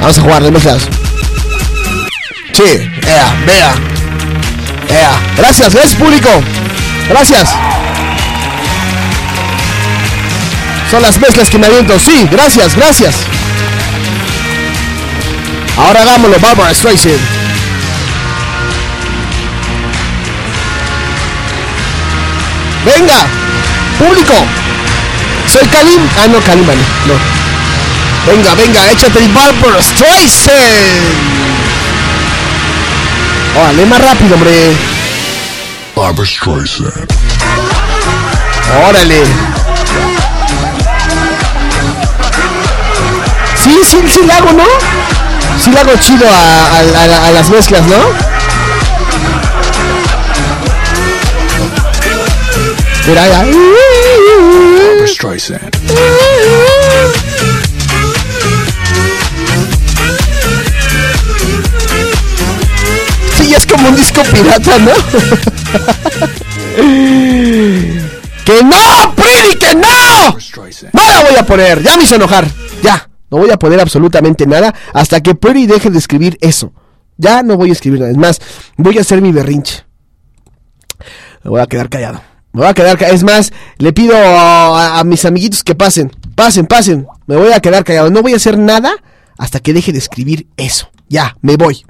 [0.00, 0.82] Vamos a jugar de mezclas.
[2.52, 2.62] Sí,
[3.06, 3.74] ea, vea.
[4.88, 5.20] Ea.
[5.36, 6.30] Gracias, gracias público.
[7.10, 7.50] Gracias.
[10.90, 11.98] Son las mezclas que me aviento.
[11.98, 13.14] Sí, gracias, gracias.
[15.76, 17.35] Ahora hagámoslo, Barbara Streisand.
[22.86, 23.26] Venga,
[23.98, 24.32] público.
[25.52, 26.00] Soy Kalim.
[26.22, 26.80] Ah, no, Kalim, vale.
[27.06, 27.14] No.
[28.30, 30.56] Venga, venga, échate el Barbara Streisand.
[33.56, 34.72] Órale, más rápido, hombre.
[35.96, 37.12] Barbara Streisand.
[38.88, 39.24] Órale.
[43.62, 44.64] Sí, sí, sí, la hago, ¿no?
[45.62, 47.96] Sí, la hago chido a, a, a las mezclas, ¿no?
[53.06, 53.44] Mira ya.
[63.36, 64.90] Sí, es como un disco pirata, ¿no?
[68.44, 70.36] ¡Que no, Pretty, que no!
[70.92, 72.48] No la voy a poner, ya me hizo enojar.
[72.82, 76.72] Ya, no voy a poner absolutamente nada hasta que Pretty deje de escribir eso.
[77.16, 78.10] Ya no voy a escribir nada.
[78.10, 78.40] Es más,
[78.76, 79.84] voy a hacer mi berrinche.
[81.44, 82.20] Me voy a quedar callado.
[82.56, 83.02] Me voy a quedar.
[83.02, 86.10] Es más, le pido a, a, mis amiguitos que pasen.
[86.34, 87.06] Pasen, pasen.
[87.26, 88.08] Me voy a quedar callado.
[88.08, 88.94] No voy a hacer nada
[89.36, 90.88] hasta que deje de escribir eso.
[91.06, 91.84] Ya, me voy.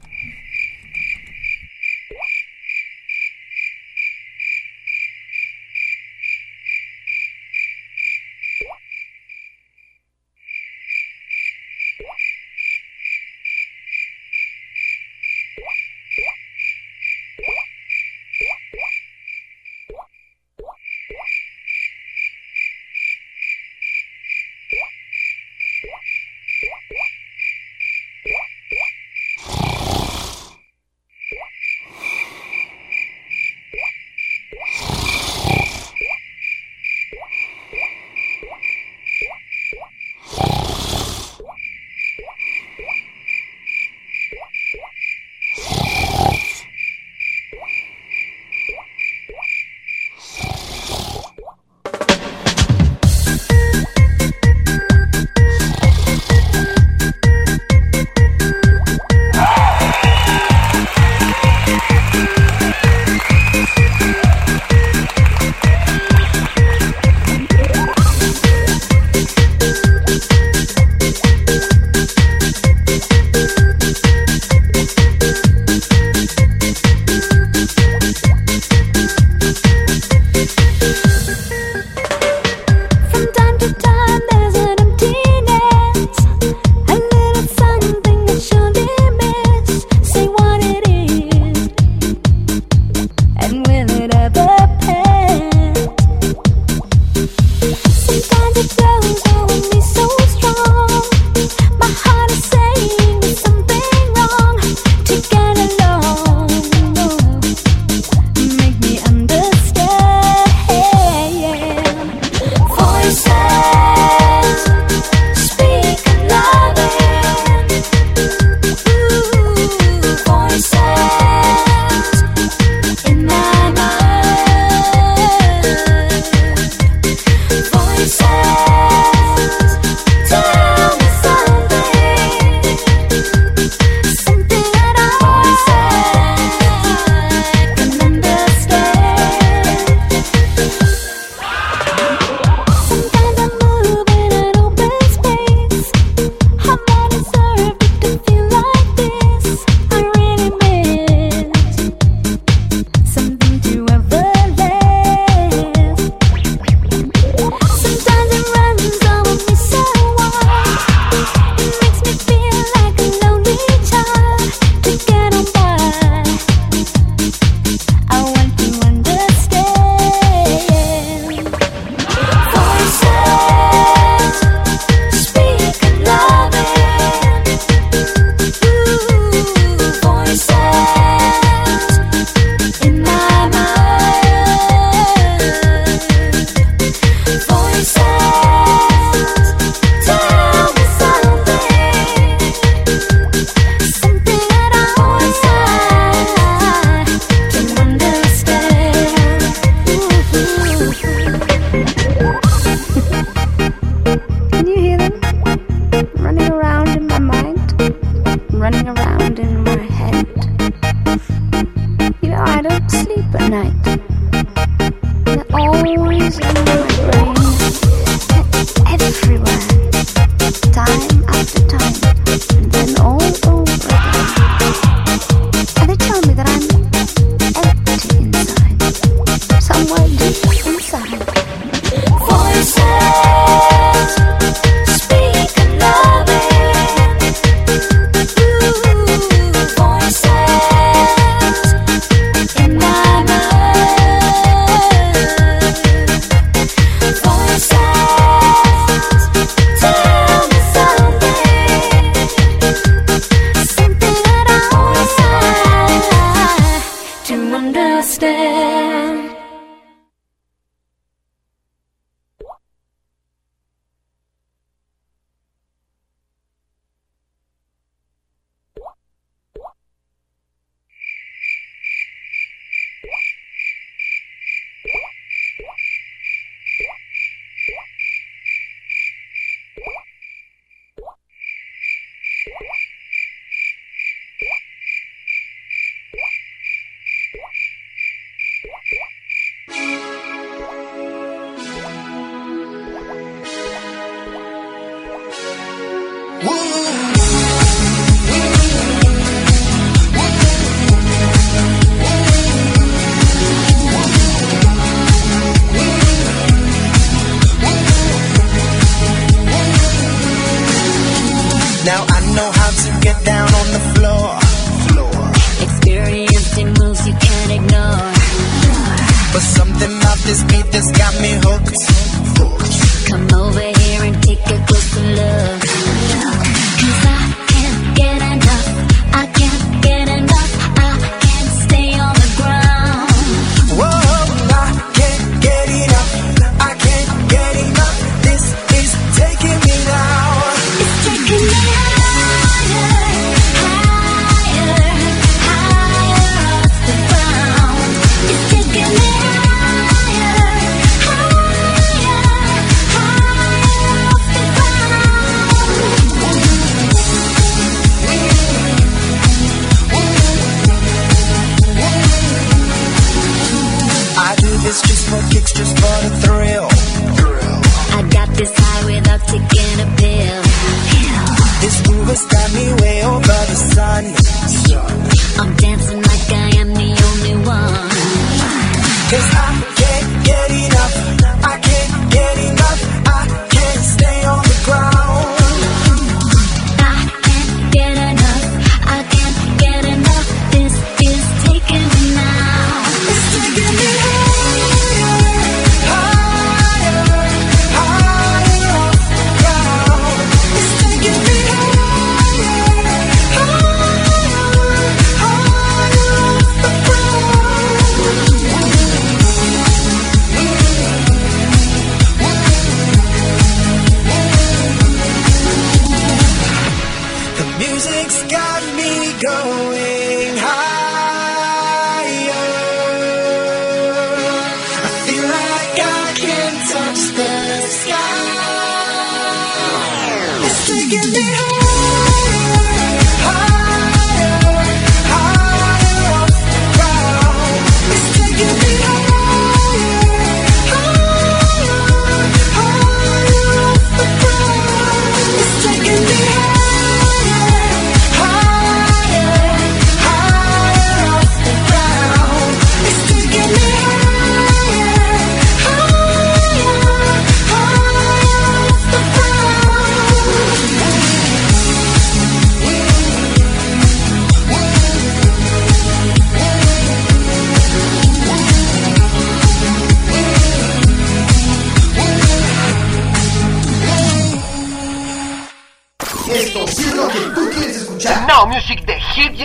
[419.26, 419.65] Me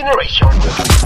[0.02, 1.01] Generation.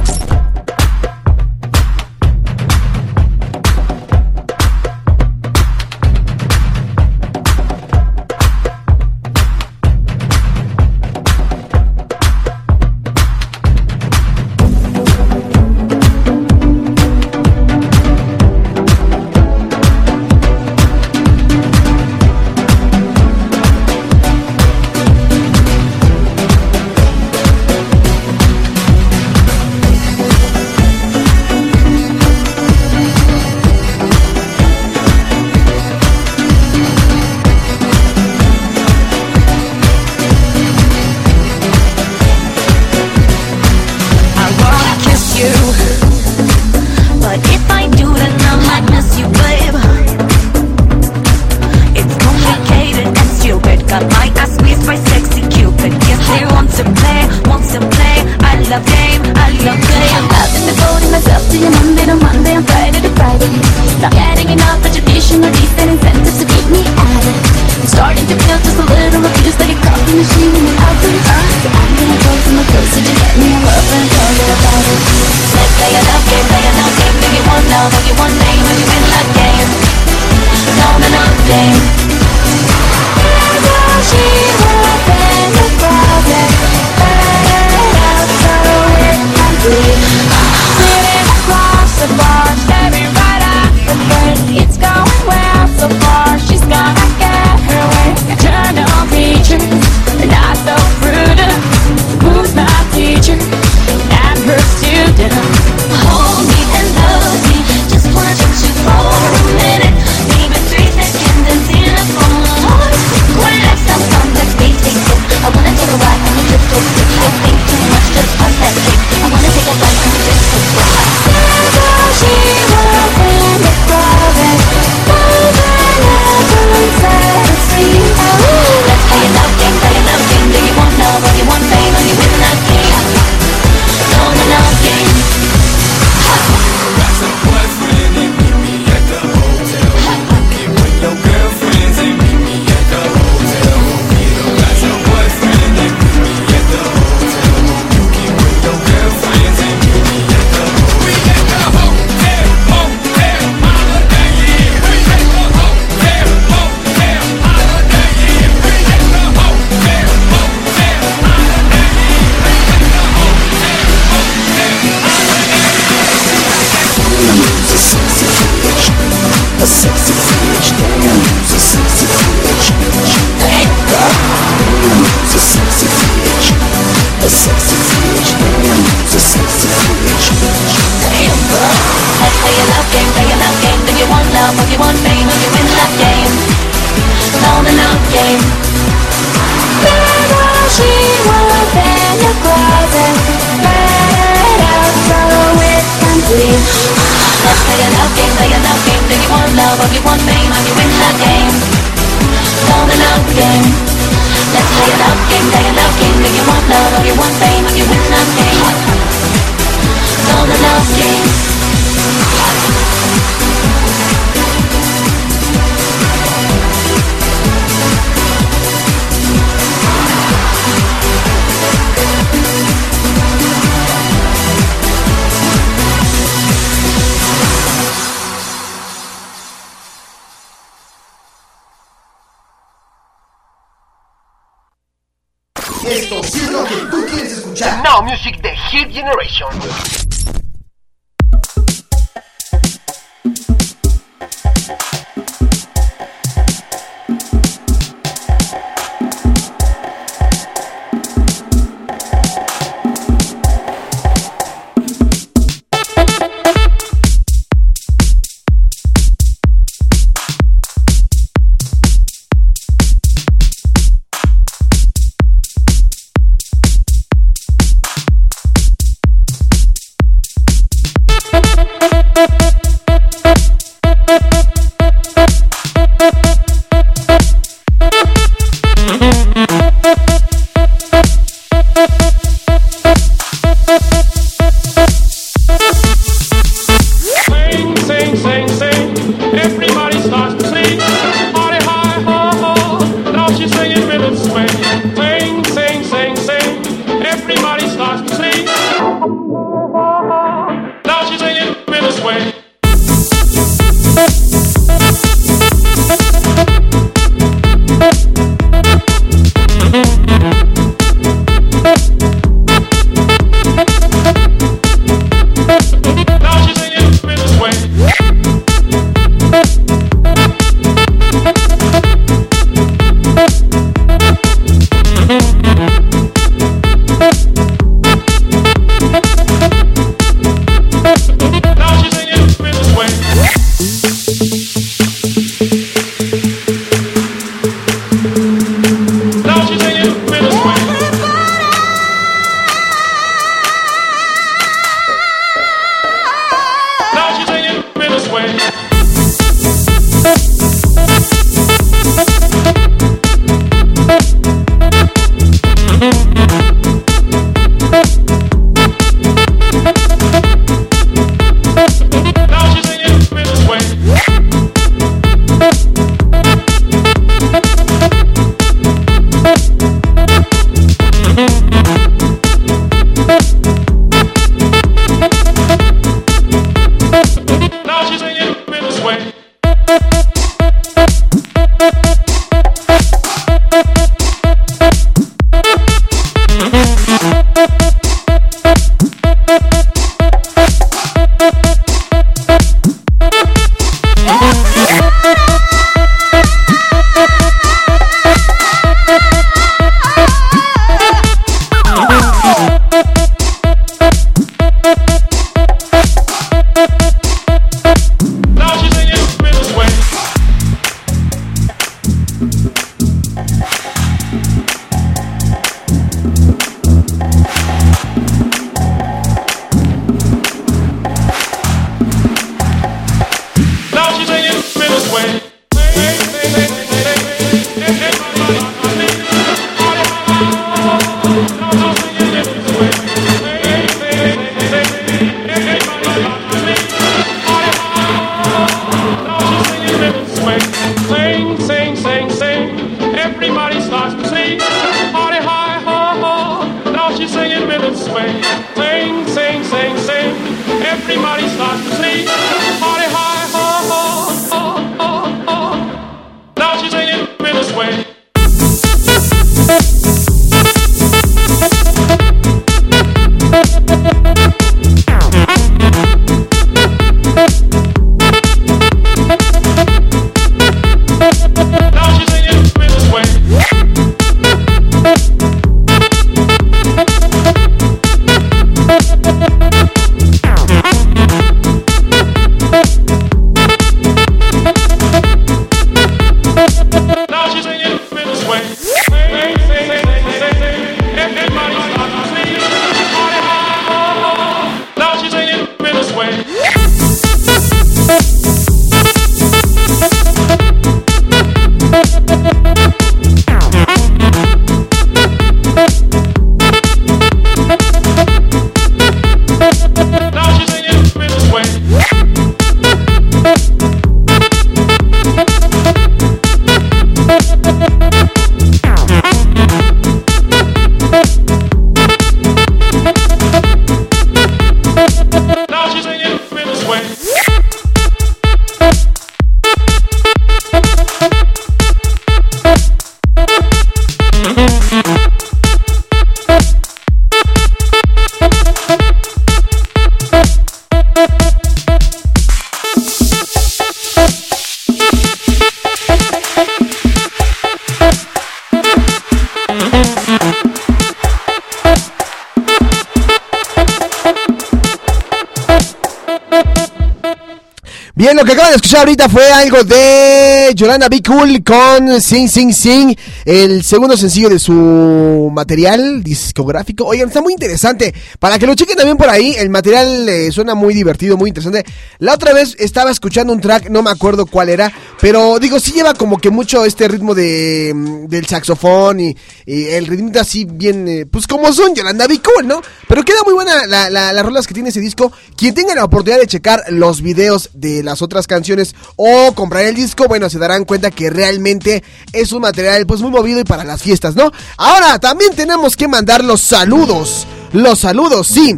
[558.76, 562.94] Ahorita fue algo de Yolanda Be Cool con Sing Sing Sing,
[563.24, 566.84] el segundo sencillo de su material discográfico.
[566.84, 567.94] Oigan, está muy interesante.
[568.18, 571.64] Para que lo chequen también por ahí, el material eh, suena muy divertido, muy interesante.
[572.00, 574.70] La otra vez estaba escuchando un track, no me acuerdo cuál era,
[575.00, 579.16] pero digo, sí lleva como que mucho este ritmo de, mm, del saxofón y,
[579.46, 582.60] y el ritmo así bien, eh, pues como son Yolanda Be Cool, ¿no?
[582.88, 585.10] Pero queda muy buena la, la- las rolas que tiene ese disco.
[585.36, 589.74] Quien tenga la oportunidad de checar los videos de las otras canciones o comprar el
[589.74, 591.82] disco, bueno, se darán cuenta que realmente
[592.12, 594.30] es un material pues muy movido y para las fiestas, ¿no?
[594.56, 597.26] Ahora también tenemos que mandar los saludos.
[597.52, 598.54] Los saludos, sí.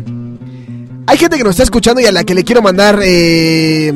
[1.07, 3.95] Hay gente que nos está escuchando y a la que le quiero mandar eh,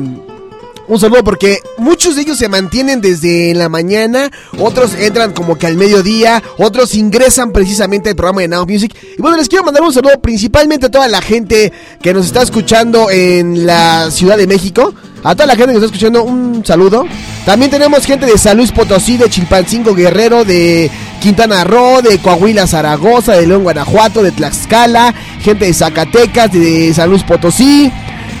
[0.93, 4.29] un saludo porque muchos de ellos se mantienen desde la mañana,
[4.59, 8.95] otros entran como que al mediodía, otros ingresan precisamente al programa de Now Music.
[9.17, 12.43] Y bueno, les quiero mandar un saludo principalmente a toda la gente que nos está
[12.43, 14.93] escuchando en la Ciudad de México.
[15.23, 17.07] A toda la gente que nos está escuchando, un saludo.
[17.45, 20.91] También tenemos gente de San Luis Potosí, de Chilpancingo Guerrero, de
[21.21, 27.09] Quintana Roo, de Coahuila Zaragoza, de León Guanajuato, de Tlaxcala, gente de Zacatecas, de San
[27.09, 27.91] Luis Potosí,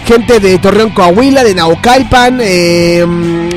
[0.05, 3.05] gente de Torreón, Coahuila, de Naucalpan, eh,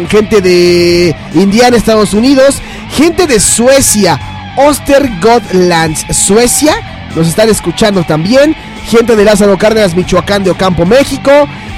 [0.09, 4.19] gente de Indiana, Estados Unidos, gente de Suecia,
[4.57, 6.75] Ostergotlands, Suecia,
[7.15, 8.55] nos están escuchando también,
[8.89, 11.31] gente de Lázaro Cárdenas, Michoacán, de Ocampo, México,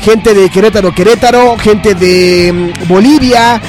[0.02, 3.60] gente de Querétaro, Querétaro, gente de mm, Bolivia,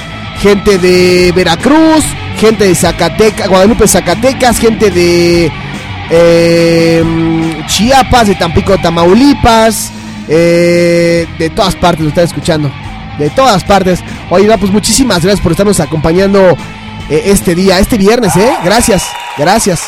[0.42, 2.04] gente de Veracruz,
[2.38, 5.52] gente de Zacatecas, Guadalupe, Zacatecas, gente de
[6.10, 9.92] eh, mm, Chiapas, de Tampico, Tamaulipas,
[10.30, 12.72] eh, de todas partes nos están escuchando.
[13.18, 14.00] De todas partes.
[14.30, 16.56] Oye, pues muchísimas gracias por estarnos acompañando
[17.10, 18.54] eh, este día, este viernes, ¿eh?
[18.64, 19.04] Gracias,
[19.38, 19.82] gracias.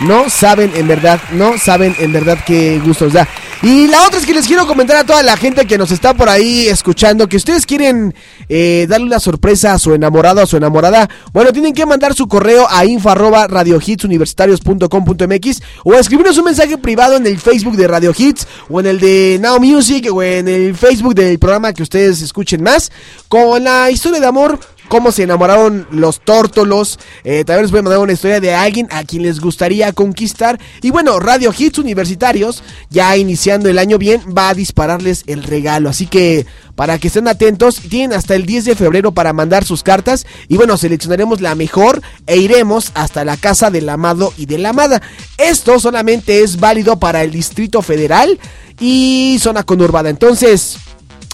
[0.00, 3.28] No saben en verdad, no saben en verdad qué gusto os da.
[3.62, 6.14] Y la otra es que les quiero comentar a toda la gente que nos está
[6.14, 8.14] por ahí escuchando que ustedes quieren
[8.48, 11.10] eh, darle una sorpresa a su enamorado a su enamorada.
[11.34, 17.26] Bueno, tienen que mandar su correo a info radiohitsuniversitarios.com.mx o escribirnos un mensaje privado en
[17.26, 21.14] el Facebook de Radio Hits o en el de Now Music o en el Facebook
[21.14, 22.90] del programa que ustedes escuchen más
[23.28, 24.58] con la historia de amor
[24.90, 26.98] cómo se enamoraron los tórtolos.
[27.22, 30.58] Eh, también les voy a mandar una historia de alguien a quien les gustaría conquistar.
[30.82, 35.88] Y bueno, Radio Hits Universitarios, ya iniciando el año bien, va a dispararles el regalo.
[35.88, 36.44] Así que
[36.74, 40.26] para que estén atentos, tienen hasta el 10 de febrero para mandar sus cartas.
[40.48, 44.70] Y bueno, seleccionaremos la mejor e iremos hasta la casa del amado y de la
[44.70, 45.00] amada.
[45.38, 48.40] Esto solamente es válido para el Distrito Federal
[48.80, 50.10] y zona conurbada.
[50.10, 50.78] Entonces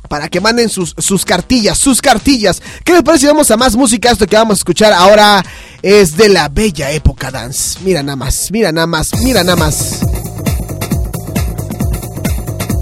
[0.08, 2.62] para que manden sus, sus cartillas, sus cartillas.
[2.84, 4.10] ¿Qué les parece vamos a más música?
[4.10, 5.44] Esto que vamos a escuchar ahora
[5.82, 7.78] es de la bella época dance.
[7.84, 10.00] Mira nada más, mira nada más, mira nada más.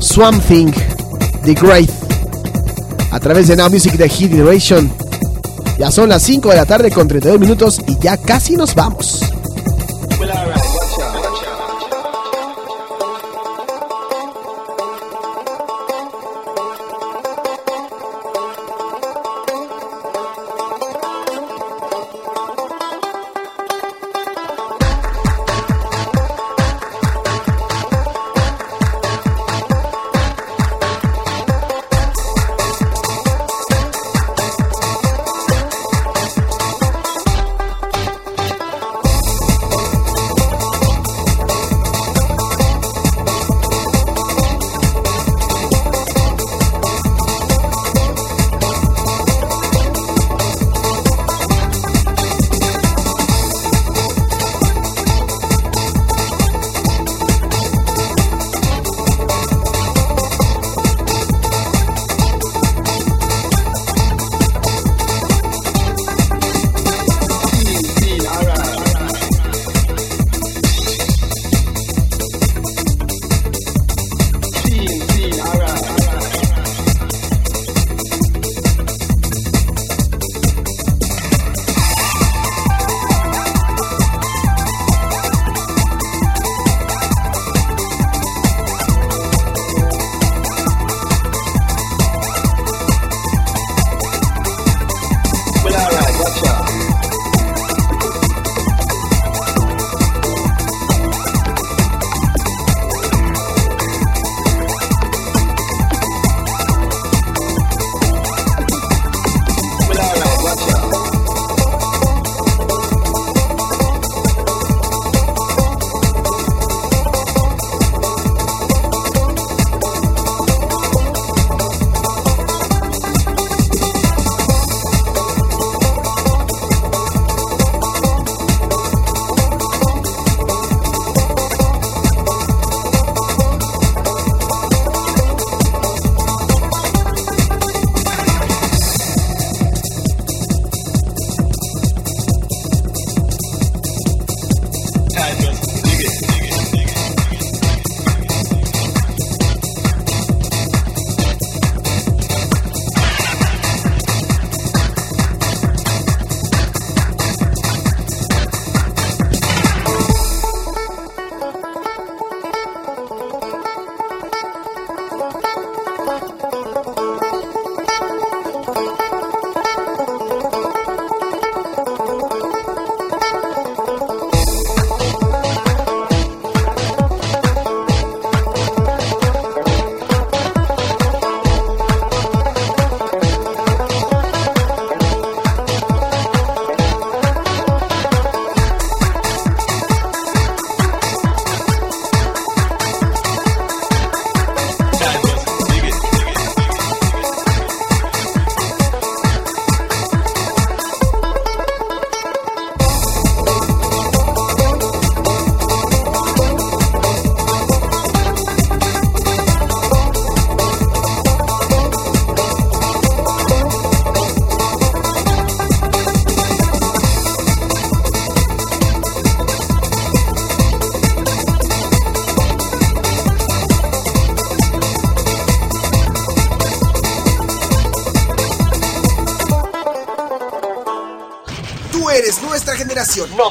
[0.01, 0.73] Swamp Thing,
[1.45, 1.91] The Great.
[3.11, 4.93] A través de Now Music de Hit Generation.
[5.79, 9.21] Ya son las 5 de la tarde con 32 minutos y ya casi nos vamos.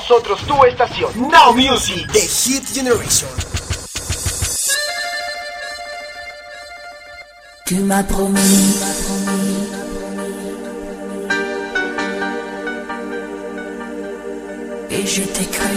[0.03, 1.11] nosotros tu estación.
[1.15, 3.29] Now Music de Hit Generation.
[7.65, 8.75] Tu m'as promis,
[14.89, 15.72] et je t'ai cru.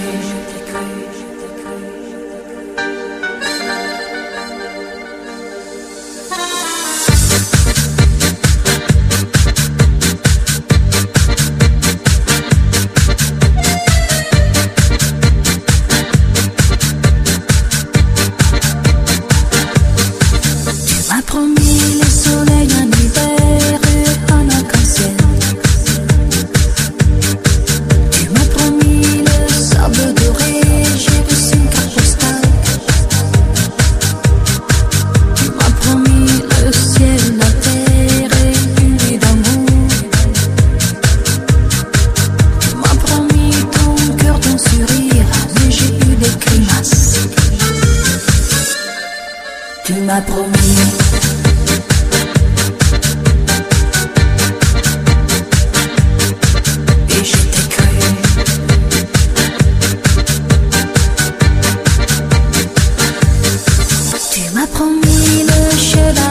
[64.72, 66.25] 捧你的雪糕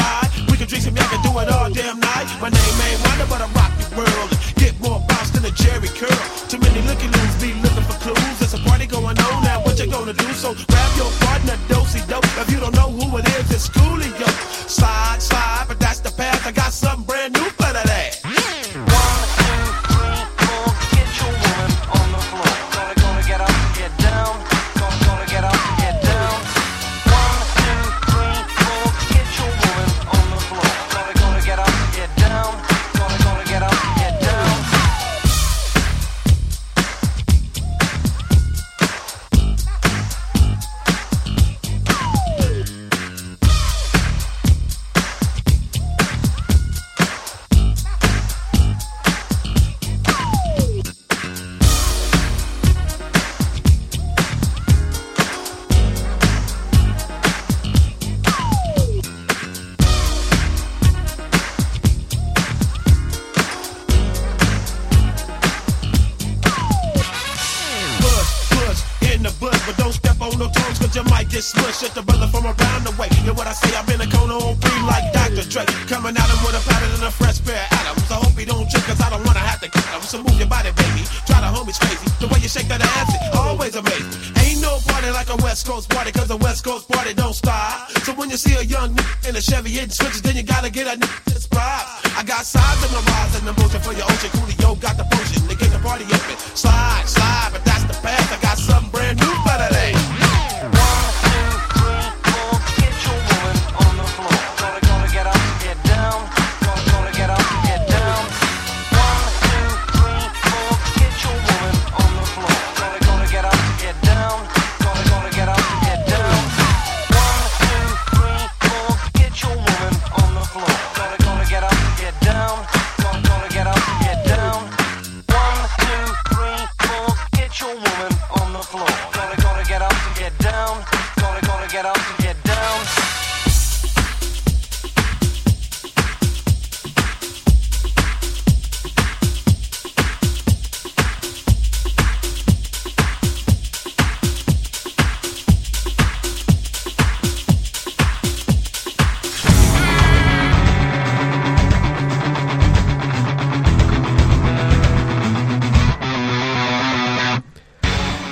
[0.00, 0.30] right.
[0.48, 2.28] We can drink some, y'all can do it all damn night.
[2.40, 4.30] My name ain't Wonder, but I rock the world.
[4.56, 6.20] Get more bounce than a Jerry curl.
[6.48, 8.36] Too many looking loons be looking for clues.
[8.40, 10.28] There's a party going on now, what you gonna do?
[10.32, 12.24] So grab your partner, dosey dope.
[12.42, 14.28] If you don't know who it is, it's Coolio.
[14.68, 15.59] Slide, slide,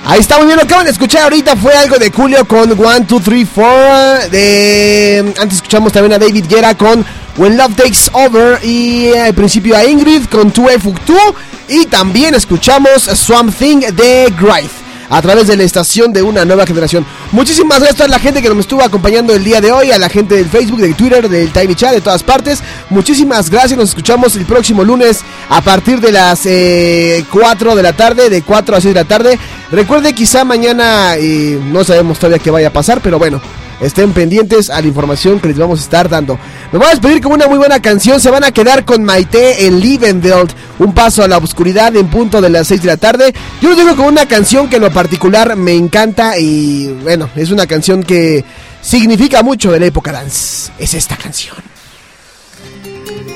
[0.09, 3.05] Ahí está muy bien, lo acaban de escuchar ahorita fue algo de Julio con 1,
[3.07, 4.29] 2, 3, 4.
[4.31, 5.33] De...
[5.37, 7.05] Antes escuchamos también a David Guerra con
[7.37, 8.65] When Love Takes Over.
[8.65, 11.33] Y al principio a Ingrid con 2 F2.
[11.67, 14.89] Y también escuchamos Swamp Thing de Grife.
[15.11, 17.05] a través de la estación de una nueva generación.
[17.31, 20.09] Muchísimas gracias a la gente que nos estuvo acompañando el día de hoy, a la
[20.09, 22.61] gente del Facebook, del Twitter, del Tiny Chat, de todas partes.
[22.89, 27.93] Muchísimas gracias, nos escuchamos el próximo lunes a partir de las eh, 4 de la
[27.93, 29.39] tarde, de 4 a 6 de la tarde.
[29.71, 33.39] Recuerde, quizá mañana, eh, no sabemos todavía qué vaya a pasar, pero bueno.
[33.81, 36.37] Estén pendientes a la información que les vamos a estar dando.
[36.73, 38.19] Me voy a despedir con una muy buena canción.
[38.19, 40.51] Se van a quedar con Maite en Liebenveld.
[40.79, 43.33] Un paso a la oscuridad en punto de las 6 de la tarde.
[43.61, 46.37] Yo les digo con una canción que en lo particular me encanta.
[46.37, 48.43] Y bueno, es una canción que
[48.81, 50.73] significa mucho de la época dance.
[50.77, 51.55] Es esta canción.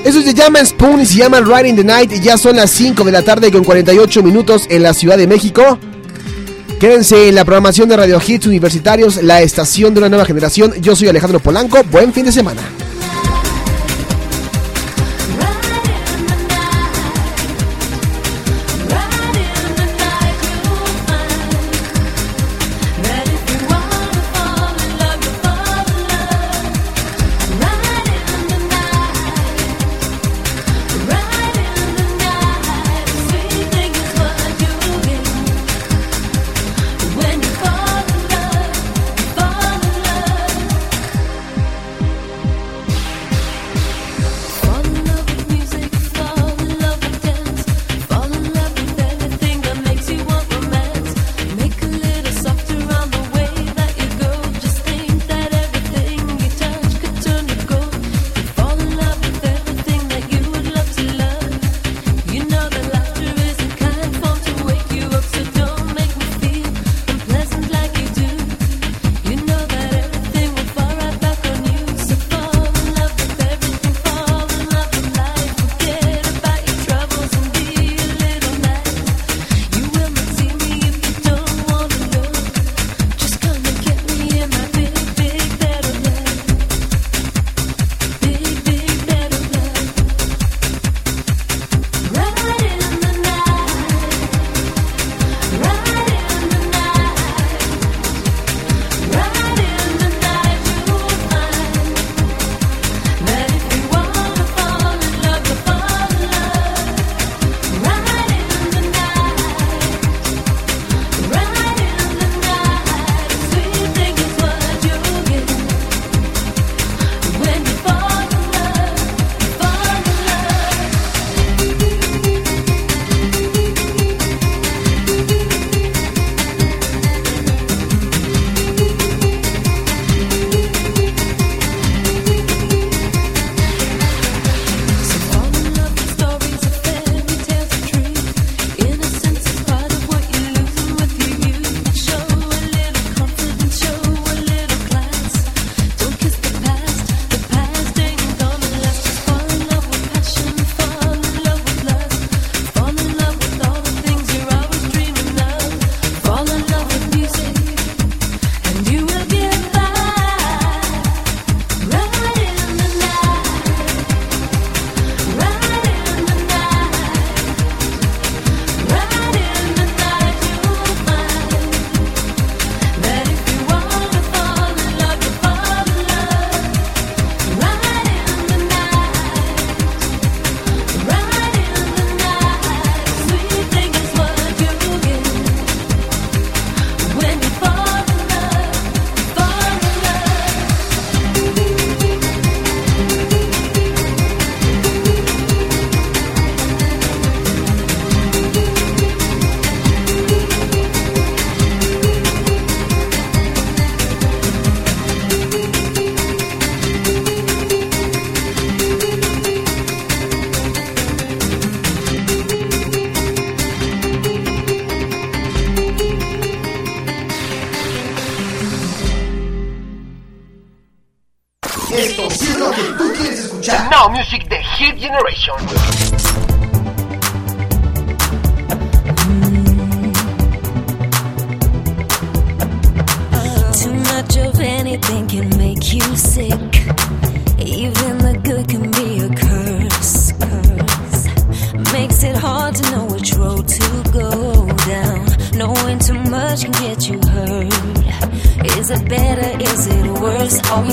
[0.04, 2.12] Eso se llama Spoon y se llama Riding the Night.
[2.12, 5.26] Y ya son las 5 de la tarde con 48 minutos en la Ciudad de
[5.26, 5.78] México.
[6.78, 10.74] Quédense en la programación de Radio Hits Universitarios, la estación de una nueva generación.
[10.80, 11.82] Yo soy Alejandro Polanco.
[11.84, 12.62] Buen fin de semana.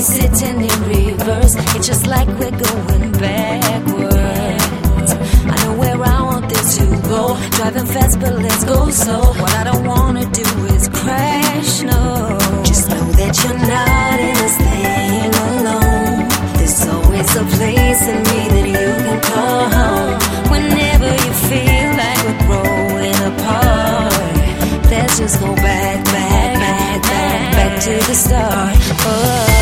[0.02, 1.54] be sitting in reverse.
[1.74, 5.12] It's just like we're going backwards.
[5.52, 7.36] I know where I want this to go.
[7.56, 9.24] Driving fast, but let's go slow.
[9.40, 11.82] What I don't wanna do is crash.
[11.82, 16.20] No, just know that you're not in this thing alone.
[16.58, 20.14] There's always a place in me that you can call home
[20.52, 24.34] whenever you feel like we're growing apart.
[24.90, 28.76] Let's just go back, back, back, back, back to the start.
[29.06, 29.61] Oh.